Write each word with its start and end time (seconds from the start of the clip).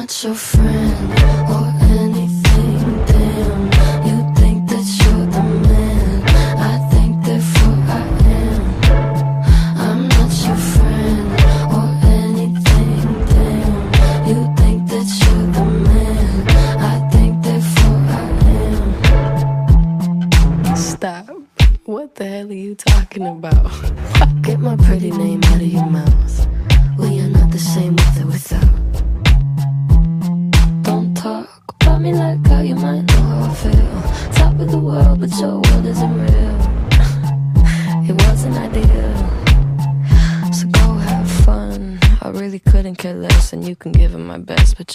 not 0.00 0.24
your 0.24 0.34
friend 0.34 1.12
oh, 1.50 1.69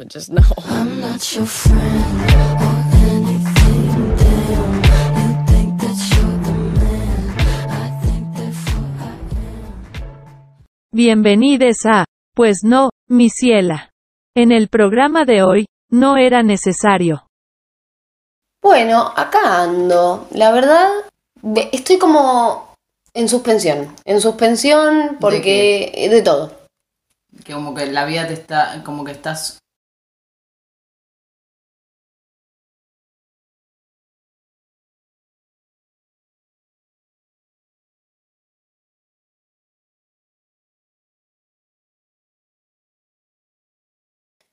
but 0.00 0.08
just 0.08 0.30
know 0.30 0.40
I'm 0.64 0.98
not 0.98 1.20
your 1.36 1.44
friend. 1.44 3.20
Bienvenides 10.92 11.84
a, 11.84 12.06
pues 12.34 12.64
no, 12.64 12.88
mi 13.08 13.28
ciela. 13.28 13.90
En 14.34 14.52
el 14.52 14.68
programa 14.68 15.26
de 15.26 15.42
hoy, 15.42 15.66
no 15.90 16.16
era 16.16 16.42
necesario. 16.42 17.26
Bueno, 18.62 19.12
acá 19.14 19.62
ando. 19.62 20.28
La 20.32 20.50
verdad, 20.50 20.88
ve- 21.42 21.68
estoy 21.72 21.98
como 21.98 22.74
en 23.12 23.28
suspensión. 23.28 23.94
En 24.06 24.22
suspensión 24.22 25.18
porque 25.20 26.08
de, 26.10 26.22
todo. 26.22 26.58
Que 27.44 27.52
como 27.52 27.74
que 27.74 27.84
la 27.86 28.06
vida 28.06 28.26
te 28.26 28.32
está, 28.32 28.82
como 28.82 29.04
que 29.04 29.12
estás... 29.12 29.59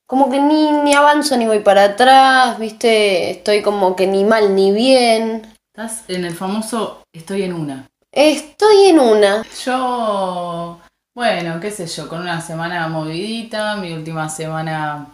Como 0.08 0.32
que 0.32 0.40
ni, 0.40 0.72
ni 0.72 0.94
avanzo 0.94 1.36
ni 1.36 1.46
voy 1.46 1.60
para 1.60 1.84
atrás, 1.84 2.58
¿viste? 2.58 3.30
Estoy 3.30 3.62
como 3.62 3.96
que 3.98 4.08
ni 4.08 4.24
mal 4.24 4.56
ni 4.56 4.72
bien. 4.72 5.54
Estás 5.76 6.06
en 6.08 6.24
el 6.24 6.34
famoso 6.34 7.04
estoy 7.14 7.44
en 7.44 7.54
una. 7.54 7.88
Estoy 8.12 8.86
en 8.86 9.00
una. 9.00 9.44
Yo, 9.66 10.80
bueno, 11.14 11.60
qué 11.60 11.72
sé 11.72 11.88
yo, 11.88 12.08
con 12.08 12.22
una 12.22 12.40
semana 12.40 12.88
movidita, 12.88 13.76
mi 13.76 13.92
última 13.92 14.30
semana 14.30 15.14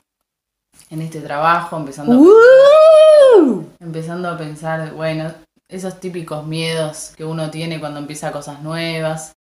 en 0.91 1.01
este 1.01 1.21
trabajo, 1.21 1.75
empezando 1.75 2.13
a 2.13 2.17
pensar, 2.17 3.65
empezando 3.79 4.29
a 4.29 4.37
pensar, 4.37 4.93
bueno, 4.93 5.33
esos 5.67 5.99
típicos 5.99 6.45
miedos 6.45 7.13
que 7.17 7.25
uno 7.25 7.49
tiene 7.49 7.79
cuando 7.79 7.99
empieza 7.99 8.31
cosas 8.31 8.61
nuevas. 8.61 9.33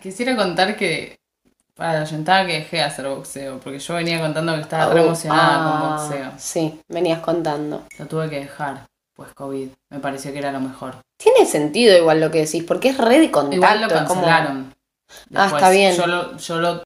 Quisiera 0.00 0.36
contar 0.36 0.76
que, 0.76 1.18
para 1.74 1.94
la 1.94 2.02
oyentada, 2.02 2.46
que 2.46 2.54
dejé 2.54 2.76
de 2.78 2.82
hacer 2.82 3.06
boxeo, 3.08 3.58
porque 3.60 3.78
yo 3.78 3.94
venía 3.94 4.20
contando 4.20 4.54
que 4.54 4.60
estaba 4.62 4.92
re 4.92 5.00
Oh, 5.00 5.04
emocionada 5.06 5.54
ah, 5.54 5.80
con 5.80 5.90
boxeo. 6.10 6.32
Sí, 6.38 6.80
venías 6.88 7.20
contando. 7.20 7.84
Lo 7.98 8.06
tuve 8.06 8.28
que 8.30 8.40
dejar, 8.40 8.86
pues 9.14 9.32
COVID. 9.34 9.68
Me 9.90 9.98
pareció 10.00 10.32
que 10.32 10.38
era 10.38 10.52
lo 10.52 10.60
mejor. 10.60 10.96
Tiene 11.16 11.44
sentido 11.46 11.96
igual 11.96 12.20
lo 12.20 12.30
que 12.30 12.44
decís, 12.44 12.64
porque 12.64 12.90
es 12.90 12.98
re 12.98 13.20
de 13.20 13.30
contacto. 13.30 13.56
Igual 13.56 13.80
lo 13.80 13.86
es 13.88 13.92
como- 13.92 14.08
cancelaron. 14.08 14.74
Ah, 15.34 15.46
está 15.52 15.70
bien. 15.70 15.94
Yo 15.96 16.06
lo, 16.06 16.36
yo 16.36 16.60
lo 16.60 16.82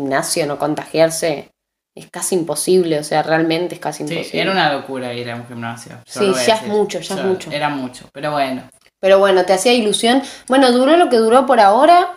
gimnasio, 0.00 0.46
no 0.46 0.58
contagiarse, 0.58 1.50
es 1.94 2.10
casi 2.10 2.34
imposible, 2.34 2.98
o 2.98 3.04
sea, 3.04 3.22
realmente 3.22 3.74
es 3.76 3.80
casi 3.80 4.06
Sí, 4.06 4.12
imposible. 4.14 4.42
era 4.42 4.52
una 4.52 4.72
locura 4.72 5.14
ir 5.14 5.30
a 5.30 5.36
un 5.36 5.46
gimnasio. 5.46 5.98
Sí, 6.06 6.32
ya 6.46 6.54
es 6.56 6.66
mucho, 6.66 7.00
ya 7.00 7.14
es 7.14 7.24
mucho. 7.24 7.50
Era 7.50 7.68
mucho, 7.70 8.08
pero 8.12 8.32
bueno. 8.32 8.68
Pero 9.00 9.18
bueno, 9.18 9.44
te 9.44 9.52
hacía 9.54 9.72
ilusión. 9.72 10.22
Bueno, 10.48 10.70
duró 10.72 10.96
lo 10.96 11.08
que 11.08 11.16
duró 11.16 11.46
por 11.46 11.60
ahora. 11.60 12.16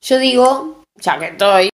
Yo 0.00 0.18
digo, 0.18 0.82
ya 0.96 1.18
que 1.18 1.26
estoy, 1.26 1.68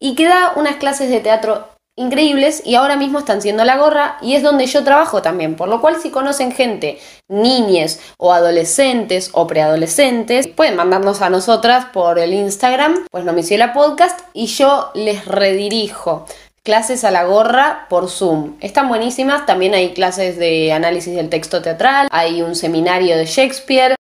y 0.00 0.14
queda 0.14 0.52
unas 0.56 0.76
clases 0.76 1.10
de 1.10 1.20
teatro 1.20 1.68
increíbles 1.98 2.62
y 2.64 2.76
ahora 2.76 2.96
mismo 2.96 3.18
están 3.18 3.42
siendo 3.42 3.64
la 3.64 3.76
gorra 3.76 4.18
y 4.22 4.34
es 4.34 4.42
donde 4.42 4.66
yo 4.66 4.84
trabajo 4.84 5.20
también, 5.20 5.56
por 5.56 5.68
lo 5.68 5.80
cual 5.80 6.00
si 6.00 6.10
conocen 6.10 6.52
gente, 6.52 6.98
niñes 7.28 8.00
o 8.18 8.32
adolescentes 8.32 9.30
o 9.32 9.46
preadolescentes, 9.46 10.46
pueden 10.46 10.76
mandarnos 10.76 11.20
a 11.22 11.30
nosotras 11.30 11.86
por 11.86 12.18
el 12.20 12.34
Instagram, 12.34 13.06
pues 13.10 13.24
no 13.24 13.32
me 13.32 13.40
hice 13.40 13.58
la 13.58 13.72
podcast 13.72 14.20
y 14.32 14.46
yo 14.46 14.90
les 14.94 15.24
redirijo 15.26 16.26
clases 16.62 17.02
a 17.04 17.10
la 17.10 17.24
gorra 17.24 17.86
por 17.88 18.08
Zoom. 18.08 18.56
Están 18.60 18.88
buenísimas, 18.88 19.46
también 19.46 19.74
hay 19.74 19.94
clases 19.94 20.36
de 20.36 20.72
análisis 20.72 21.14
del 21.16 21.30
texto 21.30 21.62
teatral, 21.62 22.08
hay 22.10 22.42
un 22.42 22.54
seminario 22.54 23.16
de 23.16 23.26
Shakespeare, 23.26 23.97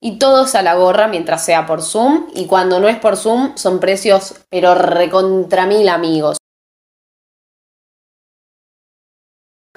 Y 0.00 0.18
todos 0.18 0.54
a 0.54 0.62
la 0.62 0.74
gorra 0.74 1.08
mientras 1.08 1.44
sea 1.44 1.66
por 1.66 1.82
Zoom. 1.82 2.26
Y 2.34 2.46
cuando 2.46 2.80
no 2.80 2.88
es 2.88 2.98
por 2.98 3.16
Zoom 3.16 3.56
son 3.56 3.80
precios 3.80 4.34
pero 4.50 4.74
recontra 4.74 5.66
mil 5.66 5.88
amigos. 5.88 6.36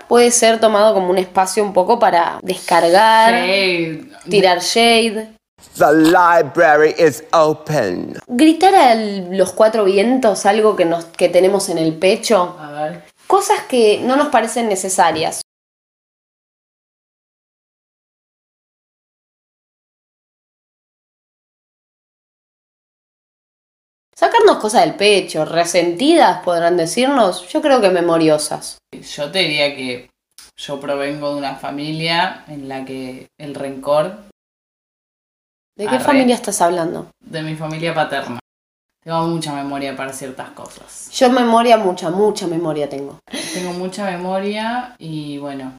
Puede 0.07 0.31
ser 0.31 0.60
tomado 0.60 0.94
como 0.95 1.12
un 1.12 1.19
espacio 1.19 1.63
un 1.63 1.71
poco 1.71 2.00
para 2.00 2.39
descargar, 2.42 3.45
tirar 4.27 4.60
shade, 4.60 5.39
The 5.77 5.94
library 5.94 6.95
is 6.98 7.24
open. 7.33 8.18
gritar 8.27 8.74
a 8.75 8.95
los 8.95 9.51
cuatro 9.51 9.83
vientos 9.83 10.45
algo 10.45 10.75
que, 10.75 10.86
nos, 10.86 11.06
que 11.06 11.30
tenemos 11.30 11.69
en 11.69 11.77
el 11.77 11.94
pecho. 11.95 12.57
A 12.60 12.71
ver. 12.71 13.04
Cosas 13.27 13.60
que 13.68 14.00
no 14.04 14.16
nos 14.16 14.30
parecen 14.30 14.69
necesarias. 14.69 15.42
Sacarnos 24.19 24.57
cosas 24.57 24.81
del 24.81 24.95
pecho, 24.95 25.45
resentidas, 25.45 26.44
podrán 26.44 26.75
decirnos, 26.75 27.48
yo 27.48 27.62
creo 27.62 27.80
que 27.80 27.89
memoriosas. 27.89 28.77
Yo 28.92 29.31
te 29.31 29.39
diría 29.39 29.74
que 29.74 30.10
yo 30.57 30.77
provengo 30.77 31.31
de 31.31 31.38
una 31.38 31.56
familia 31.56 32.44
en 32.50 32.68
la 32.68 32.83
que 32.83 33.30
el 33.38 33.56
rencor 33.56 34.18
¿De 35.77 35.86
qué 35.88 35.95
Arre. 35.95 36.04
familia 36.04 36.36
estás 36.36 36.60
hablando? 36.60 37.10
de 37.21 37.42
mi 37.44 37.56
familia 37.56 37.94
paterna. 37.95 38.39
Tengo 39.01 39.25
mucha 39.27 39.54
memoria 39.54 39.95
para 39.95 40.12
ciertas 40.12 40.50
cosas. 40.50 41.10
Yo 41.12 41.30
memoria, 41.30 41.77
mucha, 41.77 42.10
mucha 42.10 42.45
memoria 42.45 42.89
tengo. 42.89 43.19
Tengo 43.54 43.71
mucha 43.71 44.04
memoria 44.04 44.95
y 45.00 45.38
bueno, 45.38 45.77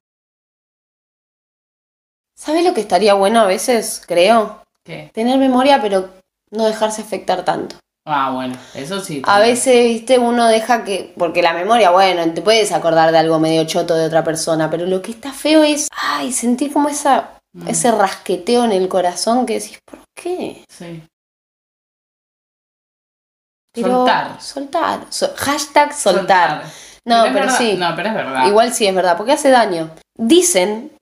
¿Sabes 2.39 2.65
lo 2.65 2.73
que 2.73 2.81
estaría 2.81 3.13
bueno 3.13 3.41
a 3.41 3.45
veces, 3.45 4.03
creo? 4.09 4.63
¿qué? 4.83 5.11
Tener 5.13 5.37
memoria, 5.39 5.79
pero 5.83 6.09
no 6.51 6.65
dejarse 6.65 7.03
afectar 7.03 7.45
tanto. 7.45 7.77
Ah, 8.07 8.31
bueno, 8.33 8.57
eso 8.75 9.01
sí. 9.01 9.23
A 9.27 9.39
veces, 9.41 9.85
viste, 9.85 10.19
uno 10.19 10.47
deja 10.49 10.85
que. 10.85 11.13
Porque 11.17 11.43
la 11.43 11.53
memoria, 11.53 11.91
bueno, 11.91 12.33
te 12.33 12.41
puedes 12.43 12.73
acordar 12.73 13.13
de 13.13 13.19
algo 13.19 13.39
medio 13.39 13.65
choto 13.65 13.95
de 13.95 14.07
otra 14.07 14.25
persona, 14.25 14.71
pero 14.71 14.87
lo 14.87 15.03
que 15.03 15.11
está 15.13 15.33
feo 15.33 15.63
es. 15.63 15.89
Ay, 15.95 16.33
sentir 16.33 16.73
como 16.73 16.89
esa, 16.89 17.37
Mm, 17.53 17.67
ese 17.69 17.91
rasqueteo 17.91 18.65
en 18.65 18.71
el 18.71 18.89
corazón 18.89 19.45
que 19.45 19.55
decís, 19.55 19.79
¿por 19.85 19.99
qué? 20.15 20.65
Sí. 20.69 21.03
Pero- 23.75 23.89
Soltar. 23.89 24.41
Soltar. 24.43 25.01
So- 25.11 25.35
hashtag 25.37 25.93
soltar. 25.93 26.63
No, 27.05 27.23
pero 27.25 27.35
verdad- 27.35 27.59
sí. 27.59 27.75
No, 27.77 27.95
pero 27.97 28.09
es 28.11 28.15
verdad. 28.15 28.47
Igual 28.47 28.73
sí 28.73 28.87
es 28.87 28.95
verdad, 28.95 29.17
porque 29.17 29.33
hace 29.33 29.51
daño. 29.51 29.91
Dicen 30.17 30.93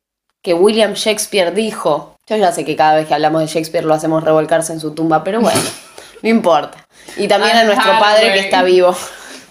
que 0.42 0.54
William 0.54 0.94
Shakespeare 0.94 1.52
dijo, 1.52 2.16
yo 2.26 2.36
ya 2.36 2.50
sé 2.52 2.64
que 2.64 2.76
cada 2.76 2.94
vez 2.94 3.06
que 3.06 3.12
hablamos 3.14 3.40
de 3.42 3.46
Shakespeare 3.48 3.84
lo 3.84 3.92
hacemos 3.94 4.24
revolcarse 4.24 4.72
en 4.72 4.80
su 4.80 4.94
tumba, 4.94 5.22
pero 5.24 5.40
bueno, 5.42 5.60
no 6.22 6.28
importa. 6.30 6.78
Y 7.16 7.28
también 7.28 7.56
a 7.56 7.64
nuestro 7.64 7.93
padre 7.99 8.32
que 8.32 8.40
está 8.40 8.62
vivo, 8.62 8.94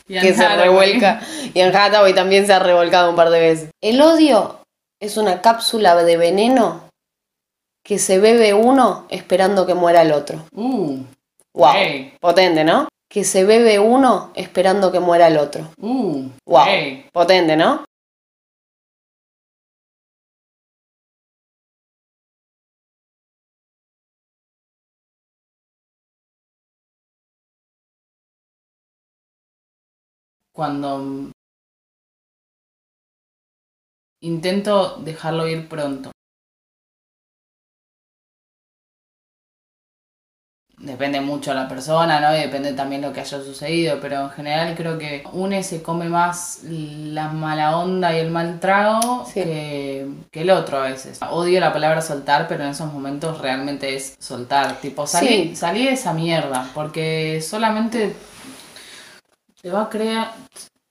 Y 0.07 0.13
que 0.13 0.19
Anne 0.19 0.33
se 0.35 0.45
Hathaway. 0.45 0.63
revuelca. 0.65 1.21
Y 1.53 1.59
en 1.59 1.75
Hathaway 1.75 2.13
también 2.13 2.45
se 2.45 2.53
ha 2.53 2.59
revolcado 2.59 3.09
un 3.09 3.15
par 3.15 3.29
de 3.29 3.39
veces. 3.39 3.69
El 3.81 3.99
odio 4.01 4.59
es 5.01 5.17
una 5.17 5.41
cápsula 5.41 5.95
de 5.95 6.17
veneno 6.17 6.89
que 7.83 7.99
se 7.99 8.19
bebe 8.19 8.53
uno 8.53 9.05
esperando 9.09 9.65
que 9.65 9.73
muera 9.73 10.01
el 10.01 10.11
otro. 10.11 10.45
Uh, 10.53 10.99
Wow, 11.53 11.73
ey, 11.75 12.13
potente, 12.19 12.63
¿no? 12.63 12.87
Que 13.09 13.23
se 13.23 13.43
bebe 13.43 13.79
uno 13.79 14.31
esperando 14.35 14.91
que 14.91 14.99
muera 14.99 15.27
el 15.27 15.37
otro. 15.37 15.71
uh, 15.81 16.29
Wow, 16.45 16.65
ey. 16.67 17.05
potente, 17.11 17.55
¿no? 17.55 17.83
Cuando 30.61 31.29
intento 34.23 34.97
dejarlo 34.97 35.47
ir 35.47 35.69
pronto. 35.69 36.09
Depende 40.79 41.21
mucho 41.21 41.51
de 41.51 41.57
la 41.57 41.67
persona, 41.67 42.19
¿no? 42.19 42.35
Y 42.35 42.39
depende 42.41 42.73
también 42.73 43.03
lo 43.03 43.13
que 43.13 43.19
haya 43.21 43.39
sucedido, 43.39 43.99
pero 44.01 44.21
en 44.23 44.29
general 44.31 44.75
creo 44.75 44.97
que 44.97 45.23
une 45.31 45.61
se 45.61 45.83
come 45.83 46.09
más 46.09 46.61
la 46.63 47.27
mala 47.29 47.77
onda 47.77 48.15
y 48.15 48.19
el 48.19 48.31
mal 48.31 48.59
trago 48.59 49.25
Sí. 49.27 49.41
que, 49.43 50.07
que 50.31 50.41
el 50.41 50.49
otro 50.49 50.77
a 50.79 50.87
veces. 50.89 51.19
Odio 51.29 51.59
la 51.59 51.71
palabra 51.71 52.01
soltar, 52.01 52.47
pero 52.47 52.63
en 52.63 52.71
esos 52.71 52.91
momentos 52.91 53.39
realmente 53.41 53.95
es 53.95 54.15
soltar. 54.19 54.79
Tipo, 54.79 55.05
salí, 55.05 55.27
Sí. 55.49 55.55
salí 55.55 55.85
de 55.85 55.91
esa 55.91 56.13
mierda, 56.13 56.67
porque 56.73 57.41
solamente 57.41 58.15
te 59.67 59.73
va 59.73 59.81
a 59.81 59.89
crear, 59.89 60.31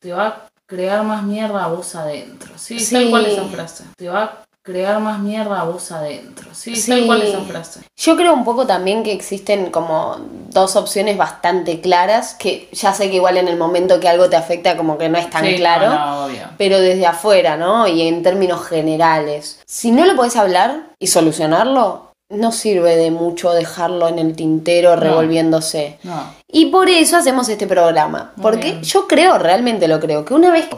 te 0.01 0.13
va 0.13 0.27
a 0.27 0.37
crear 0.67 1.03
más 1.03 1.23
mierda 1.23 1.65
a 1.65 1.69
vos 1.69 1.95
adentro. 1.95 2.53
Sí, 2.59 2.79
Sí. 2.79 2.95
tal 2.95 3.09
cual 3.09 3.25
esa 3.25 3.43
frase. 3.45 3.85
Te 3.97 4.07
va 4.11 4.23
a 4.23 4.33
crear 4.63 5.01
más 5.01 5.19
mierda 5.19 5.61
a 5.61 5.65
vos 5.65 5.91
adentro. 5.93 6.51
Sí, 6.53 6.77
Sí. 6.77 6.91
tal 6.91 7.07
cual 7.07 7.23
esa 7.23 7.41
frase. 7.41 7.81
Yo 7.97 8.17
creo 8.17 8.35
un 8.35 8.45
poco 8.45 8.67
también 8.67 9.03
que 9.03 9.13
existen 9.13 9.71
como 9.71 10.17
dos 10.51 10.77
opciones 10.77 11.17
bastante 11.17 11.81
claras, 11.81 12.35
que 12.35 12.69
ya 12.71 12.93
sé 12.93 13.09
que 13.09 13.17
igual 13.17 13.39
en 13.39 13.49
el 13.49 13.57
momento 13.57 13.99
que 13.99 14.11
algo 14.11 14.29
te 14.29 14.37
afecta 14.37 14.77
como 14.77 14.99
que 14.99 15.09
no 15.09 15.17
es 15.17 15.31
tan 15.31 15.47
Sí, 15.47 15.57
claro, 15.57 15.89
no, 15.89 15.95
no, 15.95 16.25
obvio. 16.27 16.43
pero 16.59 16.79
desde 16.79 17.07
afuera, 17.07 17.57
¿no? 17.57 17.89
Y 17.89 18.03
en 18.07 18.23
términos 18.23 18.67
generales. 18.67 19.59
Si 19.65 19.91
no 19.91 20.05
lo 20.05 20.15
podés 20.17 20.37
hablar 20.37 20.91
y 20.99 21.07
solucionarlo, 21.07 22.13
no 22.29 22.51
sirve 22.53 22.97
de 22.97 23.11
mucho 23.11 23.53
dejarlo 23.53 24.09
en 24.09 24.19
el 24.19 24.35
tintero 24.35 24.97
revolviéndose. 24.97 25.99
No. 26.03 26.35
Y 26.49 26.67
por 26.67 26.89
eso 26.89 27.17
hacemos 27.17 27.49
este 27.49 27.67
programa, 27.67 28.33
Muy 28.37 28.43
porque 28.43 28.71
bien. 28.73 28.83
yo 28.83 29.07
creo, 29.07 29.39
realmente 29.39 29.87
lo 29.89 30.01
creo, 30.01 30.25
que 30.25 30.35
una 30.35 30.51
vez... 30.51 30.69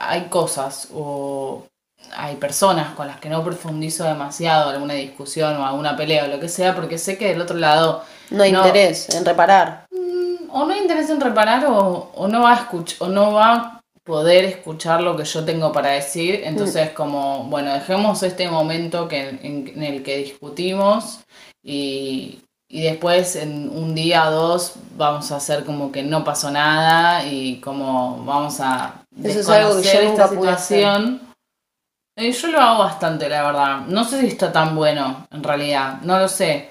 Hay, 0.00 0.22
cosas 0.28 0.88
o 0.94 1.64
hay 2.16 2.36
personas 2.36 2.94
con 2.94 3.06
las 3.06 3.18
que 3.20 3.28
no 3.30 3.42
profundizo 3.44 4.04
demasiado 4.04 4.70
alguna 4.70 4.94
discusión 4.94 5.56
o 5.56 5.66
alguna 5.66 5.96
pelea 5.96 6.24
o 6.24 6.28
lo 6.28 6.40
que 6.40 6.48
sea, 6.48 6.74
porque 6.74 6.98
sé 6.98 7.16
que 7.18 7.28
del 7.28 7.40
otro 7.40 7.56
lado 7.56 8.02
No 8.30 8.42
hay 8.42 8.52
No. 8.52 8.58
interés 8.58 9.08
en 9.14 9.24
reparar. 9.24 9.86
o 10.50 10.64
no 10.64 10.72
hay 10.72 10.80
interés 10.80 11.08
en 11.10 11.20
reparar 11.20 11.66
o, 11.66 12.10
o 12.14 12.28
no 12.28 12.42
va 12.42 12.52
a 12.54 12.58
escuch- 12.68 12.96
o 13.00 13.08
no 13.08 13.32
va 13.32 13.77
poder 14.08 14.46
escuchar 14.46 15.02
lo 15.02 15.16
que 15.16 15.24
yo 15.24 15.44
tengo 15.44 15.70
para 15.70 15.90
decir. 15.90 16.40
Entonces, 16.44 16.90
como, 16.90 17.44
bueno, 17.44 17.74
dejemos 17.74 18.22
este 18.22 18.48
momento 18.48 19.06
que, 19.06 19.28
en, 19.28 19.40
en 19.42 19.82
el 19.82 20.02
que 20.02 20.16
discutimos 20.16 21.20
y, 21.62 22.40
y 22.70 22.82
después 22.82 23.36
en 23.36 23.68
un 23.68 23.94
día 23.94 24.28
o 24.28 24.32
dos 24.32 24.74
vamos 24.96 25.30
a 25.30 25.36
hacer 25.36 25.64
como 25.64 25.92
que 25.92 26.02
no 26.02 26.24
pasó 26.24 26.50
nada 26.50 27.24
y 27.24 27.60
como 27.60 28.24
vamos 28.24 28.60
a 28.60 29.04
Eso 29.22 29.40
es 29.40 29.48
algo 29.48 29.76
que 29.76 29.82
yo 29.82 30.00
desconocer 30.00 30.04
nunca 30.08 30.24
esta 30.24 30.34
situación. 30.34 31.20
Eh, 32.16 32.32
Yo 32.32 32.48
lo 32.48 32.60
hago 32.60 32.78
bastante, 32.80 33.28
la 33.28 33.44
verdad. 33.44 33.80
No 33.86 34.04
sé 34.04 34.20
si 34.20 34.26
está 34.26 34.50
tan 34.50 34.74
bueno, 34.74 35.26
en 35.30 35.42
realidad. 35.44 36.00
No 36.02 36.18
lo 36.18 36.28
sé. 36.28 36.70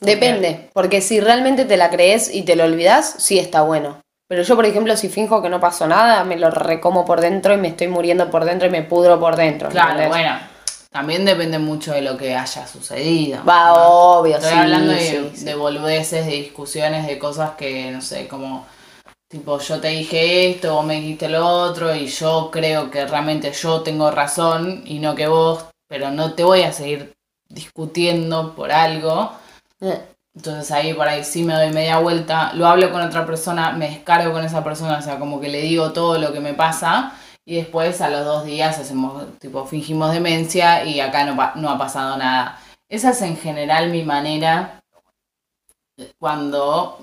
Depende, 0.00 0.68
porque 0.74 1.00
si 1.00 1.20
realmente 1.20 1.64
te 1.64 1.76
la 1.76 1.88
crees 1.88 2.34
y 2.34 2.42
te 2.42 2.56
lo 2.56 2.64
olvidas, 2.64 3.14
sí 3.18 3.38
está 3.38 3.62
bueno. 3.62 4.03
Pero 4.26 4.42
yo, 4.42 4.56
por 4.56 4.64
ejemplo, 4.64 4.96
si 4.96 5.08
finjo 5.08 5.42
que 5.42 5.48
no 5.50 5.60
pasó 5.60 5.86
nada, 5.86 6.24
me 6.24 6.36
lo 6.36 6.50
recomo 6.50 7.04
por 7.04 7.20
dentro 7.20 7.54
y 7.54 7.58
me 7.58 7.68
estoy 7.68 7.88
muriendo 7.88 8.30
por 8.30 8.44
dentro 8.44 8.68
y 8.68 8.70
me 8.70 8.82
pudro 8.82 9.20
por 9.20 9.36
dentro. 9.36 9.68
Claro, 9.68 9.90
¿entendés? 9.90 10.08
bueno, 10.08 10.38
también 10.90 11.24
depende 11.24 11.58
mucho 11.58 11.92
de 11.92 12.02
lo 12.02 12.16
que 12.16 12.34
haya 12.34 12.66
sucedido. 12.66 13.44
Va, 13.44 13.68
¿no? 13.68 13.74
obvio, 13.74 14.36
Estoy 14.36 14.52
sí, 14.52 14.56
hablando 14.56 14.92
de, 14.92 15.00
sí, 15.00 15.32
sí. 15.34 15.44
de 15.44 15.54
boludeces, 15.54 16.24
de 16.26 16.32
discusiones, 16.32 17.06
de 17.06 17.18
cosas 17.18 17.50
que, 17.58 17.90
no 17.90 18.00
sé, 18.00 18.26
como, 18.28 18.66
tipo, 19.28 19.58
yo 19.58 19.80
te 19.80 19.88
dije 19.88 20.50
esto, 20.50 20.74
vos 20.74 20.86
me 20.86 20.94
dijiste 20.94 21.28
lo 21.28 21.46
otro, 21.46 21.94
y 21.94 22.06
yo 22.06 22.48
creo 22.50 22.90
que 22.90 23.06
realmente 23.06 23.52
yo 23.52 23.82
tengo 23.82 24.10
razón 24.10 24.82
y 24.86 25.00
no 25.00 25.14
que 25.14 25.26
vos, 25.26 25.66
pero 25.88 26.10
no 26.10 26.34
te 26.34 26.44
voy 26.44 26.62
a 26.62 26.72
seguir 26.72 27.12
discutiendo 27.48 28.54
por 28.54 28.72
algo. 28.72 29.32
Entonces 30.34 30.70
ahí 30.72 30.94
por 30.94 31.06
ahí 31.06 31.22
sí 31.24 31.44
me 31.44 31.54
doy 31.54 31.72
media 31.72 31.98
vuelta, 31.98 32.52
lo 32.54 32.66
hablo 32.66 32.90
con 32.90 33.00
otra 33.00 33.24
persona, 33.24 33.72
me 33.72 33.88
descargo 33.88 34.32
con 34.32 34.44
esa 34.44 34.64
persona, 34.64 34.98
o 34.98 35.02
sea, 35.02 35.18
como 35.18 35.40
que 35.40 35.48
le 35.48 35.60
digo 35.62 35.92
todo 35.92 36.18
lo 36.18 36.32
que 36.32 36.40
me 36.40 36.54
pasa 36.54 37.14
y 37.44 37.56
después 37.56 38.00
a 38.00 38.08
los 38.08 38.24
dos 38.24 38.44
días 38.44 38.78
hacemos, 38.78 39.38
tipo, 39.38 39.64
fingimos 39.66 40.12
demencia 40.12 40.84
y 40.84 41.00
acá 41.00 41.24
no, 41.24 41.36
no 41.56 41.70
ha 41.70 41.78
pasado 41.78 42.16
nada. 42.16 42.58
Esa 42.88 43.10
es 43.10 43.22
en 43.22 43.36
general 43.36 43.90
mi 43.90 44.02
manera 44.02 44.80
cuando 46.18 46.98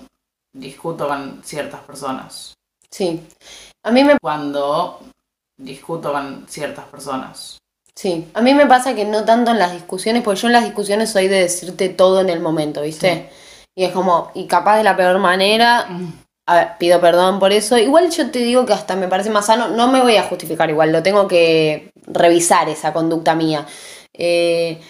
discuto 0.53 1.07
con 1.07 1.41
ciertas 1.43 1.81
personas. 1.81 2.53
Sí. 2.89 3.25
A 3.83 3.91
mí 3.91 4.03
me 4.03 4.17
Cuando 4.19 4.99
discuto 5.57 6.11
con 6.11 6.45
ciertas 6.47 6.85
personas. 6.85 7.60
Sí, 8.01 8.27
a 8.33 8.41
mí 8.41 8.55
me 8.55 8.65
pasa 8.65 8.95
que 8.95 9.05
no 9.05 9.25
tanto 9.25 9.51
en 9.51 9.59
las 9.59 9.73
discusiones, 9.73 10.23
porque 10.23 10.39
yo 10.39 10.47
en 10.47 10.53
las 10.53 10.63
discusiones 10.63 11.11
soy 11.11 11.27
de 11.27 11.41
decirte 11.41 11.87
todo 11.87 12.19
en 12.19 12.31
el 12.31 12.39
momento, 12.39 12.81
¿viste? 12.81 13.29
Y 13.75 13.83
es 13.83 13.91
como, 13.91 14.31
y 14.33 14.47
capaz 14.47 14.77
de 14.77 14.83
la 14.83 14.97
peor 14.97 15.19
manera, 15.19 15.87
a 16.47 16.55
ver, 16.55 16.67
pido 16.79 16.99
perdón 16.99 17.37
por 17.37 17.51
eso. 17.51 17.77
Igual 17.77 18.09
yo 18.09 18.31
te 18.31 18.39
digo 18.39 18.65
que 18.65 18.73
hasta 18.73 18.95
me 18.95 19.07
parece 19.07 19.29
más 19.29 19.45
sano, 19.45 19.67
no 19.67 19.87
me 19.91 20.01
voy 20.01 20.15
a 20.15 20.23
justificar 20.23 20.67
igual, 20.71 20.91
lo 20.91 21.03
tengo 21.03 21.27
que 21.27 21.91
revisar 22.07 22.69
esa 22.69 22.91
conducta 22.91 23.35
mía. 23.35 23.67
Eh, 24.13 24.81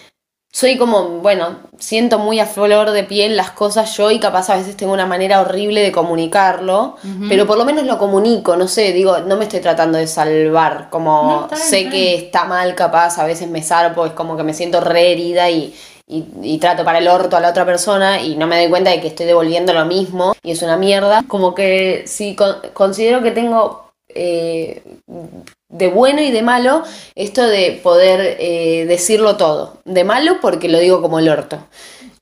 soy 0.54 0.76
como, 0.76 1.20
bueno, 1.20 1.60
siento 1.78 2.18
muy 2.18 2.38
a 2.38 2.44
flor 2.46 2.90
de 2.90 3.04
piel 3.04 3.36
las 3.38 3.52
cosas 3.52 3.96
yo 3.96 4.10
y 4.10 4.20
capaz 4.20 4.50
a 4.50 4.56
veces 4.56 4.76
tengo 4.76 4.92
una 4.92 5.06
manera 5.06 5.40
horrible 5.40 5.80
de 5.80 5.90
comunicarlo, 5.92 6.96
pero 7.28 7.46
por 7.46 7.56
lo 7.56 7.64
menos 7.64 7.84
lo 7.86 7.96
comunico, 7.96 8.54
no 8.56 8.68
sé, 8.68 8.92
digo, 8.92 9.18
no 9.20 9.36
me 9.38 9.44
estoy 9.44 9.60
tratando 9.60 9.96
de 9.96 10.06
salvar, 10.06 10.88
como 10.90 11.22
No, 11.22 11.42
está 11.44 11.56
bien, 11.56 11.68
sé 11.68 11.88
que 11.88 12.14
está 12.16 12.44
mal 12.44 12.74
capaz, 12.74 13.18
a 13.18 13.24
veces 13.24 13.48
me 13.48 13.62
zarpo, 13.62 14.04
es 14.04 14.12
como 14.12 14.36
que 14.36 14.42
me 14.42 14.52
siento 14.52 14.80
re 14.82 15.12
herida 15.12 15.48
y, 15.48 15.74
y, 16.06 16.26
y 16.42 16.58
trato 16.58 16.84
para 16.84 16.98
el 16.98 17.08
orto 17.08 17.36
a 17.38 17.40
la 17.40 17.48
otra 17.48 17.64
persona 17.64 18.20
y 18.20 18.36
no 18.36 18.46
me 18.46 18.58
doy 18.60 18.68
cuenta 18.68 18.90
de 18.90 19.00
que 19.00 19.08
estoy 19.08 19.24
devolviendo 19.24 19.72
lo 19.72 19.86
mismo 19.86 20.34
y 20.42 20.50
es 20.50 20.60
una 20.60 20.76
mierda. 20.76 21.24
Como 21.26 21.54
que 21.54 22.02
sí, 22.06 22.36
con- 22.36 22.56
considero 22.74 23.22
que 23.22 23.30
tengo 23.30 23.90
eh, 24.14 24.82
de 25.72 25.88
bueno 25.88 26.22
y 26.22 26.30
de 26.30 26.42
malo 26.42 26.84
esto 27.14 27.46
de 27.46 27.80
poder 27.82 28.36
eh, 28.38 28.84
decirlo 28.86 29.36
todo. 29.36 29.78
De 29.84 30.04
malo 30.04 30.38
porque 30.40 30.68
lo 30.68 30.78
digo 30.78 31.02
como 31.02 31.18
el 31.18 31.28
orto. 31.28 31.58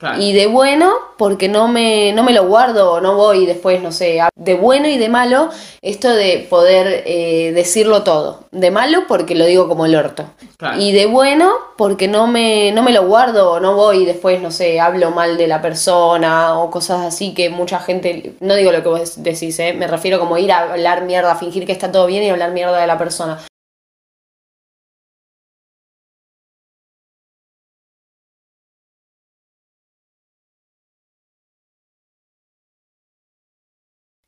Claro. 0.01 0.19
Y 0.21 0.33
de 0.33 0.47
bueno, 0.47 0.93
porque 1.19 1.47
no 1.49 1.69
me, 1.69 2.13
no 2.15 2.23
me 2.23 2.33
lo 2.33 2.47
guardo 2.47 2.93
o 2.93 3.01
no 3.03 3.17
voy 3.17 3.45
después, 3.45 3.83
no 3.83 3.93
sé. 3.93 4.19
a- 4.21 4.31
De 4.35 4.55
bueno 4.55 4.89
y 4.89 4.97
de 4.97 5.11
malo, 5.11 5.51
esto 5.83 6.09
de 6.09 6.47
poder 6.49 7.03
eh, 7.07 7.53
decirlo 7.55 8.03
todo. 8.03 8.45
De 8.51 8.71
malo, 8.71 9.01
porque 9.07 9.35
lo 9.35 9.45
digo 9.45 9.69
como 9.69 9.85
el 9.85 9.95
orto. 9.95 10.25
Claro. 10.57 10.81
Y 10.81 10.93
de 10.93 11.05
bueno, 11.05 11.53
porque 11.77 12.09
no 12.09 12.27
me, 12.27 12.73
no 12.73 12.83
me 12.83 12.93
lo 12.93 13.05
guardo 13.07 13.53
o 13.53 13.61
no 13.61 13.75
voy 13.77 14.07
después, 14.07 14.41
no 14.41 14.51
sé, 14.51 14.81
hablo 14.81 15.11
mal 15.11 15.37
de 15.37 15.47
la 15.47 15.61
persona 15.61 16.59
o 16.59 16.71
cosas 16.71 17.03
así 17.07 17.35
que 17.35 17.51
mucha 17.51 17.79
gente. 17.79 18.33
No 18.41 18.55
digo 18.55 18.73
lo 18.73 18.83
que 18.83 18.89
vos 18.89 19.23
decís, 19.23 19.59
¿eh? 19.59 19.75
me 19.75 19.87
refiero 19.87 20.19
como 20.19 20.39
ir 20.39 20.51
a 20.51 20.73
hablar 20.73 21.03
mierda, 21.05 21.37
fingir 21.37 21.67
que 21.67 21.73
está 21.73 21.93
todo 21.93 22.07
bien 22.07 22.23
y 22.23 22.31
hablar 22.31 22.53
mierda 22.53 22.81
de 22.81 22.87
la 22.87 22.97
persona. 22.97 23.39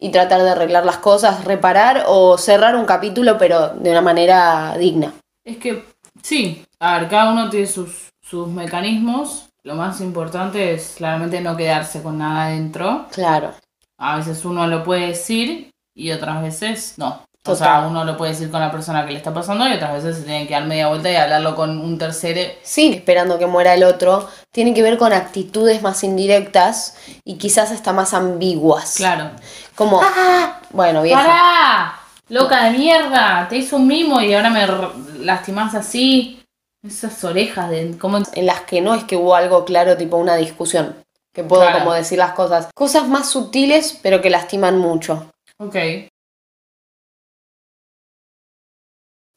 Y 0.03 0.11
tratar 0.11 0.43
de 0.43 0.51
arreglar 0.51 0.85
las 0.85 0.97
cosas, 0.97 1.45
reparar 1.45 2.05
o 2.09 2.37
cerrar 2.37 2.75
un 2.75 2.87
capítulo, 2.87 3.39
pero 3.39 3.69
de 3.69 3.93
una 3.93 4.01
manera 4.01 4.77
digna. 4.77 5.13
Es 5.45 5.59
que, 5.59 5.85
sí, 6.21 6.65
a 6.81 6.99
ver, 6.99 7.09
cada 7.09 7.31
uno 7.31 7.49
tiene 7.49 7.69
sus, 7.69 8.09
sus 8.21 8.49
mecanismos. 8.49 9.49
Lo 9.63 9.77
más 9.77 10.01
importante 10.01 10.75
es 10.75 10.95
claramente 10.97 11.41
no 11.41 11.57
quedarse 11.57 12.03
con 12.03 12.19
nada 12.19 12.47
adentro. 12.47 13.07
Claro. 13.13 13.53
A 13.97 14.17
veces 14.17 14.45
uno 14.45 14.67
lo 14.67 14.83
puede 14.83 15.07
decir 15.07 15.71
y 15.95 16.11
otras 16.11 16.43
veces 16.43 16.95
no. 16.97 17.23
O 17.45 17.55
Total. 17.55 17.57
sea, 17.57 17.89
uno 17.89 18.05
lo 18.05 18.17
puede 18.17 18.33
decir 18.33 18.53
con 18.53 18.61
la 18.61 18.71
persona 18.71 19.05
que 19.05 19.11
le 19.11 19.19
está 19.19 19.35
pasando 19.35 19.69
y 19.69 19.73
otras 19.73 19.95
veces 19.95 20.19
se 20.19 20.23
tiene 20.23 20.47
que 20.47 20.55
dar 20.55 20.65
media 20.65 20.87
vuelta 20.87 21.11
y 21.11 21.17
hablarlo 21.17 21.57
con 21.57 21.77
un 21.81 21.99
tercero. 21.99 22.41
Sí, 22.63 22.93
esperando 22.95 23.37
que 23.37 23.47
muera 23.47 23.75
el 23.75 23.83
otro, 23.83 24.29
tiene 24.53 24.73
que 24.75 24.83
ver 24.83 24.97
con 24.97 25.13
actitudes 25.13 25.83
más 25.83 26.05
indirectas 26.05 26.97
y 27.25 27.39
quizás 27.39 27.73
hasta 27.73 27.93
más 27.93 28.15
ambiguas. 28.15 28.95
Claro. 28.95 29.31
Como, 29.75 30.01
bueno, 30.71 31.03
vieja. 31.03 31.23
¡Pará! 31.23 31.99
¡Loca 32.29 32.65
de 32.65 32.79
mierda! 32.79 33.47
Te 33.49 33.57
hizo 33.57 33.77
un 33.77 33.87
mimo 33.87 34.21
y 34.21 34.33
ahora 34.35 34.51
me 34.51 34.67
lastimás 35.25 35.75
así. 35.75 36.43
Esas 36.85 37.23
orejas 37.25 37.71
de... 37.71 37.97
¿Cómo? 37.99 38.19
En 38.35 38.47
las 38.47 38.63
que 38.63 38.81
no 38.81 38.95
es 38.95 39.05
que 39.05 39.17
hubo 39.17 39.35
algo 39.35 39.65
claro, 39.65 39.97
tipo 39.97 40.17
una 40.17 40.37
discusión. 40.37 40.97
Que 41.35 41.45
puedo 41.45 41.63
Claro. 41.63 41.79
como 41.81 41.95
decir 41.95 42.19
las 42.19 42.33
cosas. 42.33 42.69
Cosas 42.75 43.09
más 43.09 43.29
sutiles, 43.31 43.99
pero 44.03 44.21
que 44.21 44.31
lastiman 44.31 44.79
mucho. 44.79 45.31
Ok. 45.59 45.77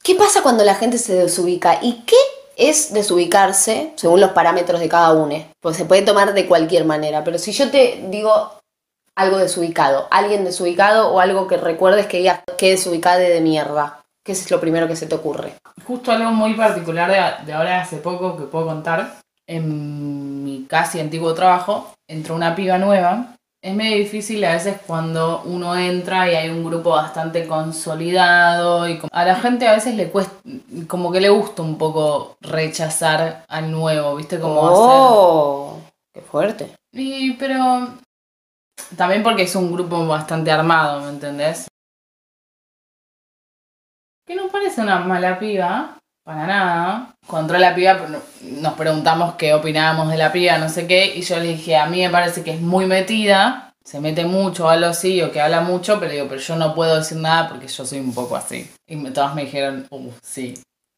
¿Qué 0.03 0.15
pasa 0.15 0.41
cuando 0.43 0.63
la 0.63 0.75
gente 0.75 0.97
se 0.97 1.13
desubica? 1.13 1.79
¿Y 1.81 2.03
qué 2.05 2.15
es 2.57 2.93
desubicarse 2.93 3.93
según 3.95 4.21
los 4.21 4.31
parámetros 4.31 4.79
de 4.79 4.89
cada 4.89 5.13
uno? 5.13 5.45
Pues 5.61 5.77
se 5.77 5.85
puede 5.85 6.03
tomar 6.03 6.33
de 6.33 6.45
cualquier 6.47 6.85
manera, 6.85 7.23
pero 7.23 7.37
si 7.39 7.51
yo 7.51 7.71
te 7.71 8.05
digo 8.09 8.51
algo 9.15 9.38
desubicado, 9.38 10.07
alguien 10.12 10.43
desubicado 10.43 11.12
o 11.12 11.19
algo 11.19 11.48
que 11.48 11.57
recuerdes 11.57 12.07
que 12.07 12.17
digas 12.17 12.41
que 12.57 12.72
desubicada 12.72 13.17
de 13.19 13.41
mierda, 13.41 14.01
¿qué 14.24 14.34
es 14.34 14.51
lo 14.51 14.60
primero 14.60 14.88
que 14.88 14.95
se 14.95 15.07
te 15.07 15.15
ocurre? 15.15 15.53
Justo 15.86 16.12
algo 16.12 16.31
muy 16.31 16.53
particular 16.53 17.10
de, 17.10 17.45
de 17.45 17.53
ahora 17.53 17.81
hace 17.81 17.98
poco 17.98 18.38
que 18.38 18.43
puedo 18.43 18.65
contar. 18.65 19.15
En 19.48 20.43
mi 20.43 20.65
casi 20.65 21.00
antiguo 21.00 21.34
trabajo 21.34 21.93
entró 22.07 22.36
una 22.36 22.55
piba 22.55 22.77
nueva. 22.77 23.36
Es 23.62 23.74
medio 23.74 23.98
difícil 23.98 24.43
a 24.45 24.53
veces 24.53 24.77
cuando 24.86 25.41
uno 25.45 25.75
entra 25.75 26.31
y 26.31 26.36
hay 26.36 26.50
un 26.50 26.63
grupo 26.63 26.91
bastante 26.91 27.48
consolidado 27.48 28.88
y 28.88 29.00
a 29.12 29.25
la 29.25 29.36
gente 29.36 29.67
a 29.67 29.74
veces 29.74 29.95
le 29.95 30.10
cuesta, 30.10 30.36
como 30.88 31.12
que 31.12 31.19
le 31.19 31.29
gusta 31.29 31.63
un 31.63 31.77
poco 31.77 32.38
rechazar 32.41 33.43
al 33.48 33.72
nuevo, 33.72 34.15
¿viste? 34.17 34.39
Como 34.39 34.67
hacer... 34.67 34.77
¡Oh! 34.77 35.79
¡Qué 36.13 36.22
fuerte! 36.22 36.75
Y 36.91 37.34
pero 37.34 37.89
también 38.96 39.24
porque 39.24 39.44
es 39.44 39.55
un 39.55 39.72
grupo 39.72 40.05
bastante 40.08 40.51
armado, 40.51 41.01
¿me 41.01 41.10
entendés? 41.10 41.67
Que 44.25 44.36
no 44.36 44.48
parece 44.48 44.82
una 44.82 45.00
mala 45.00 45.38
piba, 45.38 45.98
para 46.24 46.48
nada. 46.48 47.15
Entró 47.32 47.58
la 47.58 47.75
piba 47.75 48.08
nos 48.41 48.74
preguntamos 48.74 49.36
qué 49.36 49.53
opinábamos 49.53 50.10
de 50.10 50.17
la 50.17 50.32
piba, 50.32 50.58
no 50.58 50.70
sé 50.70 50.88
qué, 50.88 51.15
y 51.15 51.22
yo 51.22 51.38
le 51.38 51.50
dije, 51.50 51.77
a 51.77 51.86
mí 51.86 52.01
me 52.01 52.10
parece 52.10 52.44
que 52.44 52.51
es 52.51 52.62
muy 52.62 52.86
metida, 52.86 53.74
se 53.84 54.00
mete 54.00 54.25
mucho 54.25 54.65
o 54.65 54.70
algo 54.70 54.88
así, 54.88 55.22
o 55.22 55.32
que 55.32 55.41
habla 55.41 55.62
mucho, 55.62 56.00
pero 56.00 56.12
digo, 56.12 56.27
pero 56.27 56.41
yo 56.41 56.55
no 56.55 56.74
puedo 56.74 56.98
decir 56.98 57.17
nada 57.20 57.48
porque 57.50 57.67
yo 57.67 57.86
soy 57.86 58.00
un 58.00 58.13
poco 58.13 58.36
así. 58.36 58.70
Y 58.88 58.98
todas 59.12 59.36
me 59.36 59.46
dijeron, 59.46 59.86
uh, 59.91 60.12
sí. 60.24 60.55